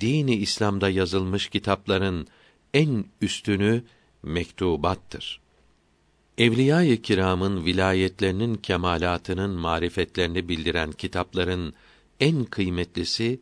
[0.00, 2.26] dini İslam'da yazılmış kitapların
[2.74, 3.84] en üstünü
[4.22, 5.40] mektubattır.
[6.38, 11.74] Evliya-i kiramın vilayetlerinin kemalatının marifetlerini bildiren kitapların
[12.20, 13.40] en kıymetlisi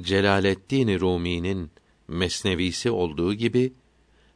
[0.00, 1.70] Celaleddin Rumi'nin
[2.08, 3.72] Mesnevisi olduğu gibi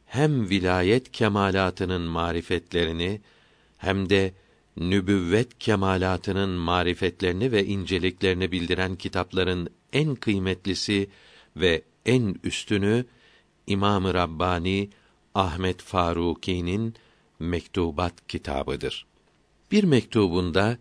[0.05, 3.21] hem vilayet kemalatının marifetlerini
[3.77, 4.33] hem de
[4.77, 11.09] nübüvvet kemalatının marifetlerini ve inceliklerini bildiren kitapların en kıymetlisi
[11.55, 13.05] ve en üstünü
[13.67, 14.89] İmam-ı Rabbani
[15.35, 16.95] Ahmet Faruki'nin
[17.39, 19.05] Mektubat kitabıdır.
[19.71, 20.77] Bir mektubunda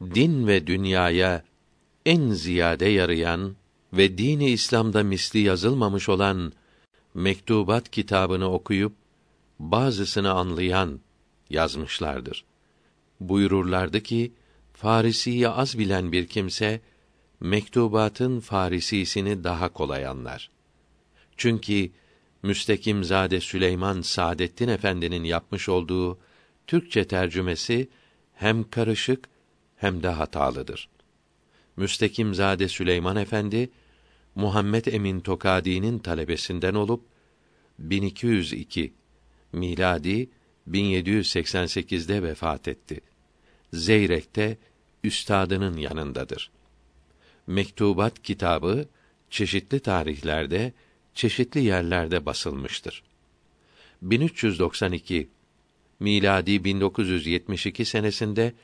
[0.00, 1.44] din ve dünyaya
[2.06, 3.56] en ziyade yarayan
[3.92, 6.52] ve dini İslam'da misli yazılmamış olan
[7.14, 8.92] Mektubat kitabını okuyup
[9.58, 11.00] bazısını anlayan
[11.50, 12.47] yazmışlardır.
[13.20, 14.32] Buyururlardı ki
[14.72, 16.80] Farisiyi az bilen bir kimse
[17.40, 20.50] mektubatın Farisisini daha kolay anlar.
[21.36, 21.90] Çünkü
[22.42, 26.18] Müstekimzade Süleyman Saadettin Efendi'nin yapmış olduğu
[26.66, 27.88] Türkçe tercümesi
[28.34, 29.28] hem karışık
[29.76, 30.88] hem de hatalıdır.
[31.76, 33.70] Müstekimzade Süleyman Efendi
[34.34, 37.04] Muhammed Emin Tokadi'nin talebesinden olup
[37.78, 38.92] 1202
[39.52, 40.30] miladi
[40.72, 43.00] 1788'de vefat etti.
[43.72, 44.58] Zeyrek'te
[45.04, 46.50] üstadının yanındadır.
[47.46, 48.88] Mektubat kitabı
[49.30, 50.72] çeşitli tarihlerde,
[51.14, 53.02] çeşitli yerlerde basılmıştır.
[54.02, 55.28] 1392
[56.00, 58.54] miladi 1972 senesinde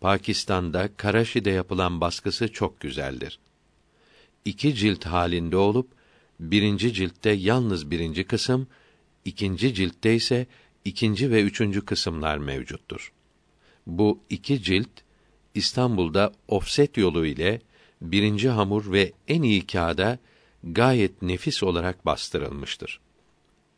[0.00, 3.38] Pakistan'da Karaşi'de yapılan baskısı çok güzeldir.
[4.44, 5.88] İki cilt halinde olup
[6.40, 8.66] birinci ciltte yalnız birinci kısım,
[9.24, 10.46] ikinci ciltte ise
[10.84, 13.12] ikinci ve üçüncü kısımlar mevcuttur.
[13.86, 14.90] Bu iki cilt
[15.54, 17.60] İstanbul'da ofset yolu ile
[18.00, 20.18] birinci hamur ve en iyi kağıda
[20.64, 23.00] gayet nefis olarak bastırılmıştır.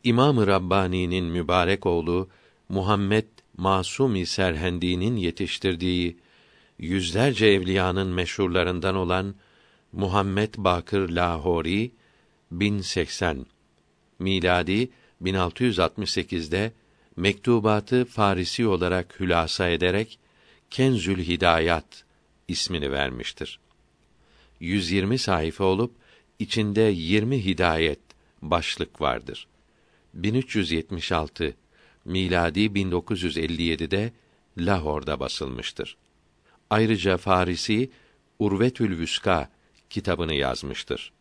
[0.04, 2.28] İmam-ı Rabbani'nin mübarek oğlu
[2.68, 3.26] Muhammed
[3.56, 6.16] Masumi Serhendi'nin yetiştirdiği
[6.78, 9.34] yüzlerce evliyanın meşhurlarından olan
[9.92, 11.90] Muhammed Bakır Lahori
[12.50, 13.46] 1080
[14.18, 14.90] miladi
[15.22, 16.72] 1668'de
[17.16, 20.18] mektubatı Farisi olarak hülasa ederek
[20.70, 22.04] Kenzül Hidayat
[22.48, 23.60] ismini vermiştir.
[24.60, 25.94] 120 sayfa olup
[26.38, 28.00] içinde 20 hidayet
[28.42, 29.46] başlık vardır.
[30.14, 31.54] 1376
[32.04, 34.12] miladi 1957'de
[34.58, 35.96] Lahor'da basılmıştır.
[36.70, 37.90] Ayrıca Farisi
[38.38, 39.50] Urvetül Vüska
[39.90, 41.12] kitabını yazmıştır.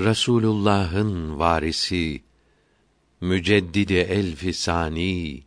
[0.00, 2.22] Rasulullah'ın varisi
[3.20, 5.42] müceddidi elfi sani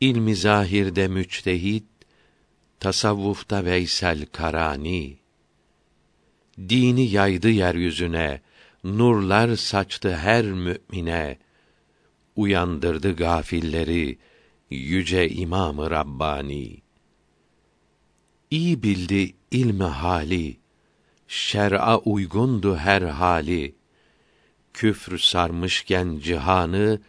[0.00, 1.84] ilmi zahirde müçtehid
[2.80, 5.18] tasavvufta Veysel Karani.
[6.58, 8.40] Dini yaydı yeryüzüne
[8.84, 11.38] nurlar saçtı her mümine.
[12.36, 14.18] Uyandırdı gafilleri
[14.70, 16.82] yüce İmamı Rabbani.
[18.50, 20.56] İyi bildi ilmi hali
[21.28, 23.77] şer'a uygundu her hali
[24.78, 27.00] küfr sarmışken cihanı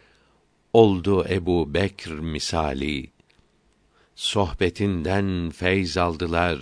[0.72, 3.10] oldu Ebu Bekr misali.
[4.14, 6.58] Sohbetinden feyz aldılar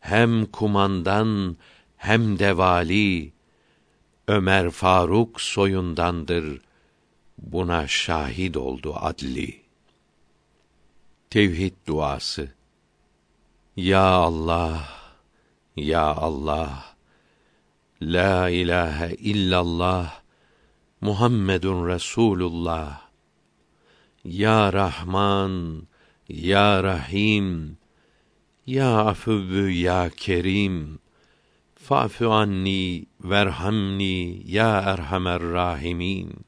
[0.00, 1.56] hem kumandan
[1.96, 3.32] hem de vali.
[4.28, 6.60] Ömer Faruk soyundandır.
[7.38, 9.60] Buna şahit oldu adli.
[11.30, 12.48] Tevhid duası.
[13.76, 14.88] Ya Allah,
[15.76, 16.84] ya Allah.
[18.02, 20.23] La ilahe illallah.
[21.04, 23.12] Muhammedun Resulullah.
[24.24, 25.84] Ya Rahman,
[26.26, 27.76] Ya Rahim,
[28.64, 30.98] Ya Afuvü Ya Kerim,
[31.76, 36.46] Fa'fu anni verhamni ya erhamer rahimin.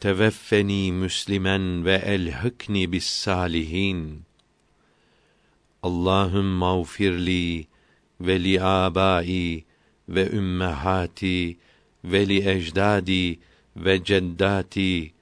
[0.00, 4.28] Teveffeni müslimen ve elhikni bis salihin.
[5.82, 7.66] Allahümme mağfirli
[8.20, 9.64] ve li abai
[10.08, 11.58] ve ümmehati
[12.04, 13.47] ve li ecdadi
[13.84, 15.12] ve ceddati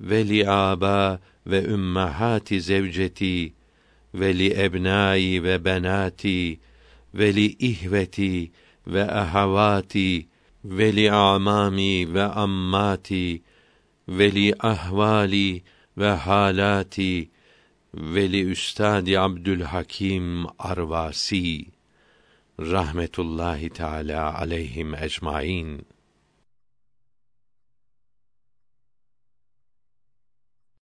[0.00, 3.52] ve li aba ve ümmehati zevceti
[4.14, 6.60] ve li ebnai ve benati
[7.14, 8.52] ve li ihveti
[8.86, 10.28] ve ahavati
[10.64, 13.42] ve li amami ve ammati
[14.08, 15.62] ve li ahvali
[15.98, 17.30] ve halati
[17.94, 21.66] ve li üstadi Abdülhakim Arvasi.
[22.60, 25.86] Rahmetullahi teala aleyhim ecmaîn